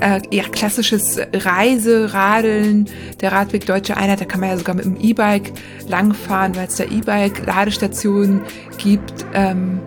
[0.00, 2.88] Äh, ja, klassisches Reiseradeln,
[3.20, 4.20] der Radweg Deutsche Einheit.
[4.20, 5.52] Da kann man ja sogar mit dem E-Bike
[5.86, 8.42] langfahren, weil es da E-Bike-Ladestationen
[8.78, 9.24] gibt.
[9.32, 9.78] Ähm,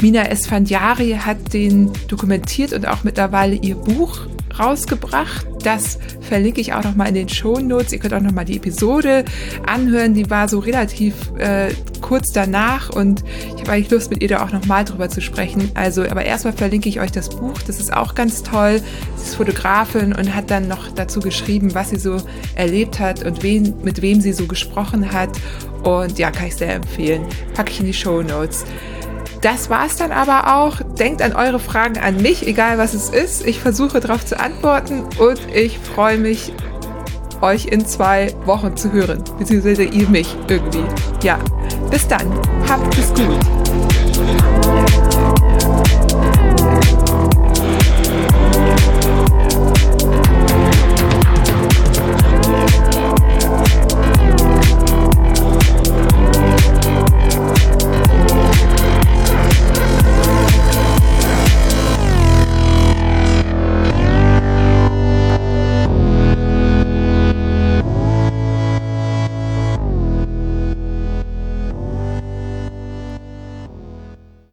[0.00, 4.28] Mina Esfandiari hat den dokumentiert und auch mittlerweile ihr Buch
[4.58, 5.46] rausgebracht.
[5.62, 7.92] Das verlinke ich auch nochmal in den Show Notes.
[7.92, 9.24] Ihr könnt auch nochmal die Episode
[9.66, 10.14] anhören.
[10.14, 11.68] Die war so relativ äh,
[12.00, 13.22] kurz danach und
[13.54, 15.70] ich habe eigentlich Lust, mit ihr da auch nochmal drüber zu sprechen.
[15.74, 17.60] Also, aber erstmal verlinke ich euch das Buch.
[17.66, 18.80] Das ist auch ganz toll.
[19.16, 22.16] Sie ist Fotografin und hat dann noch dazu geschrieben, was sie so
[22.54, 25.30] erlebt hat und wen, mit wem sie so gesprochen hat.
[25.82, 27.24] Und ja, kann ich sehr empfehlen.
[27.54, 28.64] Packe ich in die Show Notes.
[29.40, 30.80] Das war's dann aber auch.
[30.98, 33.46] Denkt an eure Fragen an mich, egal was es ist.
[33.46, 36.52] Ich versuche darauf zu antworten und ich freue mich,
[37.40, 39.24] euch in zwei Wochen zu hören.
[39.38, 40.84] Beziehungsweise ihr mich irgendwie.
[41.22, 41.38] Ja,
[41.90, 42.30] bis dann.
[42.68, 43.38] Habt es gut.